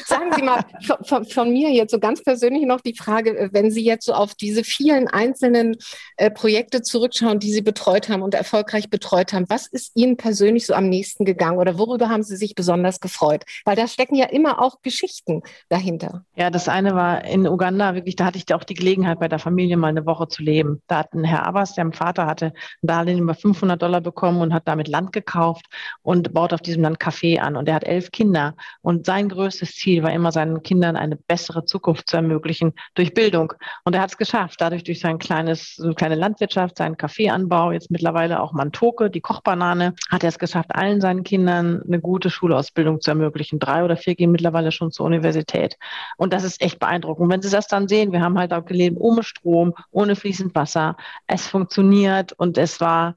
Sagen 0.07 0.33
Sie 0.35 0.43
mal 0.43 0.65
von, 1.03 1.25
von, 1.25 1.53
mir 1.53 1.71
jetzt 1.71 1.91
so 1.91 1.99
ganz 1.99 2.23
persönlich 2.23 2.65
noch 2.67 2.81
die 2.81 2.95
Frage, 2.97 3.37
äh, 3.37 3.49
wenn 3.53 3.71
Sie 3.71 3.85
jetzt 3.85 4.07
so 4.07 4.13
auf 4.13 4.35
diese 4.35 4.65
vielen 4.65 5.09
einzelnen 5.09 5.77
äh, 6.17 6.31
Projekte 6.31 6.83
zurückschauen, 6.83 7.39
die 7.39 7.53
Sie 7.53 7.63
betreut 7.63 8.09
haben 8.09 8.23
und 8.23 8.35
erfolgreich 8.35 8.91
betreut 8.91 9.33
haben, 9.33 9.47
was 9.49 9.67
ist 9.67 9.93
Ihnen 9.95 10.17
persönlich 10.17 10.67
so 10.67 10.75
am 10.75 10.89
nächsten 10.89 11.25
gegangen 11.25 11.59
oder 11.59 11.79
worüber 11.79 12.09
haben 12.09 12.23
Sie 12.23 12.37
sich 12.37 12.55
besonders 12.55 13.01
gefreut? 13.01 13.45
Weil 13.65 13.77
da 13.77 13.87
stecken 13.89 14.15
ja 14.15 14.27
immer 14.27 14.63
auch 14.63 14.83
Geschichten 14.83 15.43
dahinter. 15.69 16.25
Ja, 16.37 16.51
das 16.51 16.69
eine 16.69 16.95
war 16.95 17.25
in 17.25 17.47
Uganda, 17.47 17.95
wirklich, 17.95 18.17
da 18.17 18.27
hatte 18.27 18.39
ich 18.39 18.53
auch 18.55 18.65
die 18.65 18.75
Gelegenheit, 18.75 19.21
bei 19.21 19.29
der 19.29 19.39
Familie 19.39 19.77
mal 19.77 19.89
eine 19.89 20.07
Woche 20.07 20.29
zu 20.29 20.43
leben. 20.43 20.83
Da 20.87 20.99
hat 20.99 21.15
ein 21.15 21.25
Herr 21.25 21.47
Abbas, 21.47 21.75
der 21.75 21.91
Vater 21.93 22.27
hatte 22.27 22.47
ein 22.47 22.87
Darlehen 22.87 23.19
über 23.19 23.35
500 23.35 23.81
Dollar 23.81 24.01
bekommen 24.01 24.41
und 24.41 24.55
hat 24.55 24.67
damit 24.67 24.89
Land 24.89 25.13
gekauft 25.13 25.67
und 26.03 26.33
baut 26.33 26.53
auf 26.53 26.61
diesem 26.61 26.83
Land 26.83 27.01
Kaffee 27.01 27.39
an. 27.39 27.57
Und 27.57 27.69
er 27.69 27.75
hat 27.75 27.85
elf 27.85 28.11
Kinder. 28.11 28.55
Und 28.85 29.07
sein 29.07 29.31
größtes 29.31 29.77
Ziel 29.77 30.03
war 30.03 30.13
immer, 30.13 30.31
seinen 30.31 30.63
Kindern 30.63 30.95
eine 30.95 31.17
bessere 31.17 31.65
Zukunft 31.65 32.07
zu 32.07 32.17
ermöglichen 32.17 32.75
durch 32.95 33.15
Bildung. 33.15 33.55
Und 33.85 33.95
er 33.95 34.03
hat 34.03 34.11
es 34.11 34.19
geschafft, 34.19 34.61
dadurch 34.61 34.85
durch 34.85 35.01
sein 35.01 35.19
kleines, 35.19 35.75
so 35.77 35.95
kleine 35.95 36.17
Landwirtschaft, 36.17 36.77
seinen 36.77 36.99
Kaffeeanbau, 36.99 37.73
jetzt 37.73 37.91
mittlerweile 37.91 38.43
auch 38.43 38.53
Mantoke, 38.53 39.09
die 39.09 39.23
Kochbanane, 39.23 39.95
hat 40.11 40.23
er 40.23 40.29
es 40.29 40.39
geschafft, 40.39 40.75
allen 40.75 41.01
seinen 41.01 41.25
Kindern 41.25 41.83
eine 41.83 41.99
gute 41.99 42.29
Schulausbildung 42.29 43.01
zu 43.01 43.11
ermöglichen. 43.11 43.59
Drei 43.59 43.85
oder 43.85 43.97
vier 43.97 44.17
gehen 44.17 44.31
mittlerweile 44.31 44.71
schon 44.71 44.93
zur 44.93 45.07
Universität. 45.07 45.79
Und 46.19 46.35
das 46.35 46.45
ist 46.45 46.61
echt 46.61 46.79
beeindruckend. 46.79 47.31
wenn 47.31 47.41
Sie 47.41 47.51
das 47.51 47.67
dann 47.69 47.89
sehen, 47.89 48.13
wir 48.13 48.21
haben 48.21 48.39
halt 48.39 48.53
auch 48.53 48.67
gelebt 48.67 48.99
ohne 49.01 49.23
Strom, 49.23 49.73
ohne 49.93 50.15
fließend 50.15 50.55
Wasser. 50.55 50.99
Es 51.27 51.47
funktioniert 51.47 52.33
und 52.33 52.59
es 52.59 52.83
war, 52.83 53.17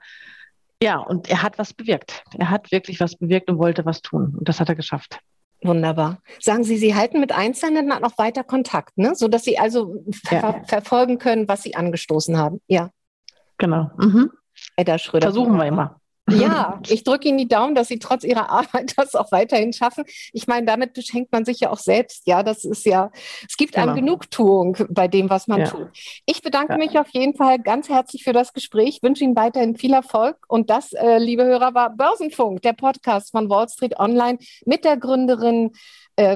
ja, 0.82 0.98
und 0.98 1.30
er 1.30 1.44
hat 1.44 1.58
was 1.58 1.74
bewirkt. 1.74 2.24
Er 2.38 2.50
hat 2.50 2.72
wirklich 2.72 3.02
was 3.02 3.18
bewirkt 3.18 3.50
und 3.50 3.58
wollte 3.58 3.86
was 3.86 4.02
tun. 4.02 4.34
Und 4.40 4.48
das 4.48 4.62
hat 4.62 4.70
er 4.70 4.76
geschafft. 4.76 5.20
Wunderbar. 5.64 6.20
Sagen 6.40 6.64
Sie, 6.64 6.78
Sie 6.78 6.96
halten 6.96 7.20
mit 7.20 7.32
Einzelnen 7.32 7.88
noch 7.88 8.18
weiter 8.18 8.44
Kontakt, 8.44 8.98
ne? 8.98 9.16
sodass 9.16 9.44
Sie 9.44 9.58
also 9.58 10.04
ja. 10.30 10.40
ver 10.40 10.64
verfolgen 10.66 11.18
können, 11.18 11.48
was 11.48 11.64
Sie 11.64 11.76
angestoßen 11.76 12.38
haben. 12.38 12.62
Ja. 12.68 12.92
Genau. 13.58 13.90
Mhm. 13.98 14.32
Edda 14.76 14.98
Schröder. 14.98 15.28
Versuchen 15.28 15.58
wir 15.58 15.66
immer. 15.66 16.00
Ja, 16.30 16.80
ich 16.88 17.04
drücke 17.04 17.28
Ihnen 17.28 17.38
die 17.38 17.48
Daumen, 17.48 17.76
dass 17.76 17.88
Sie 17.88 18.00
trotz 18.00 18.24
Ihrer 18.24 18.50
Arbeit 18.50 18.94
das 18.98 19.16
auch 19.16 19.32
weiterhin 19.32 19.74
schaffen. 19.74 20.04
Ich 20.34 20.48
meine, 20.48 20.66
damit 20.66 20.94
beschenkt 20.94 21.32
man 21.32 21.46
sich 21.46 21.60
ja 21.62 21.70
auch 21.70 21.80
selbst. 21.80 22.28
Ja, 22.28 22.44
das 22.44 22.66
ist 22.66 22.86
ja, 22.86 23.12
es 23.48 23.58
gibt 23.58 23.74
genau. 23.74 23.88
einem 23.88 23.96
Genugtuung 23.96 24.78
bei 24.90 25.08
dem, 25.08 25.30
was 25.30 25.48
man 25.48 25.62
ja. 25.62 25.68
tut. 25.68 25.88
Ich 26.26 26.42
bedanke 26.42 26.74
ja. 26.74 26.78
mich 26.78 27.00
auf 27.00 27.10
jeden 27.10 27.36
Fall 27.36 27.60
ganz 27.60 27.90
herzlich 27.90 28.24
für 28.24 28.34
das 28.34 28.54
Gespräch, 28.54 29.00
wünsche 29.02 29.24
Ihnen 29.24 29.36
weiterhin 29.36 29.76
viel 29.76 29.94
Erfolg. 29.94 30.38
Und 30.48 30.70
das, 30.70 30.94
äh, 30.94 31.18
liebe 31.18 31.44
Hörer, 31.44 31.74
war 31.74 31.90
Börsenfunk, 31.90 32.62
der 32.62 32.74
Podcast 32.74 33.32
von 33.32 33.50
Wall 33.50 33.70
Street 33.70 34.00
Online 34.00 34.38
mit 34.66 34.86
der 34.86 34.98
Gründerin 34.98 35.72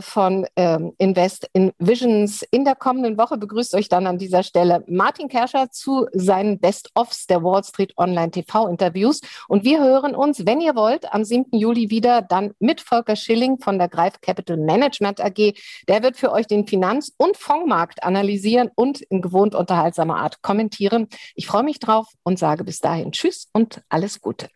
von 0.01 0.45
ähm, 0.55 0.93
Invest 0.97 1.49
in 1.53 1.71
Visions. 1.79 2.43
In 2.51 2.65
der 2.65 2.75
kommenden 2.75 3.17
Woche 3.17 3.37
begrüßt 3.37 3.73
euch 3.75 3.89
dann 3.89 4.05
an 4.05 4.17
dieser 4.17 4.43
Stelle 4.43 4.83
Martin 4.87 5.27
Kerscher 5.27 5.71
zu 5.71 6.07
seinen 6.13 6.59
Best-ofs 6.59 7.25
der 7.27 7.43
Wall 7.43 7.63
Street 7.63 7.93
Online 7.97 8.31
TV-Interviews. 8.31 9.21
Und 9.47 9.63
wir 9.63 9.81
hören 9.81 10.15
uns, 10.15 10.45
wenn 10.45 10.61
ihr 10.61 10.75
wollt, 10.75 11.11
am 11.13 11.23
7. 11.23 11.57
Juli 11.57 11.89
wieder 11.89 12.21
dann 12.21 12.53
mit 12.59 12.81
Volker 12.81 13.15
Schilling 13.15 13.59
von 13.59 13.79
der 13.79 13.89
Greif 13.89 14.21
Capital 14.21 14.57
Management 14.57 15.19
AG. 15.19 15.53
Der 15.87 16.03
wird 16.03 16.17
für 16.17 16.31
euch 16.31 16.47
den 16.47 16.67
Finanz- 16.67 17.13
und 17.17 17.37
Fondsmarkt 17.37 18.03
analysieren 18.03 18.69
und 18.75 19.01
in 19.01 19.21
gewohnt 19.21 19.55
unterhaltsamer 19.55 20.17
Art 20.17 20.41
kommentieren. 20.41 21.07
Ich 21.35 21.47
freue 21.47 21.63
mich 21.63 21.79
drauf 21.79 22.07
und 22.23 22.37
sage 22.37 22.63
bis 22.63 22.79
dahin 22.79 23.11
Tschüss 23.11 23.47
und 23.53 23.81
alles 23.89 24.21
Gute. 24.21 24.47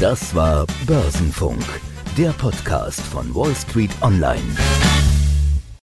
Das 0.00 0.34
war 0.34 0.66
Börsenfunk 0.86 1.64
der 2.16 2.30
Podcast 2.34 3.00
von 3.00 3.34
Wall 3.34 3.54
Street 3.56 3.90
Online. 4.00 4.93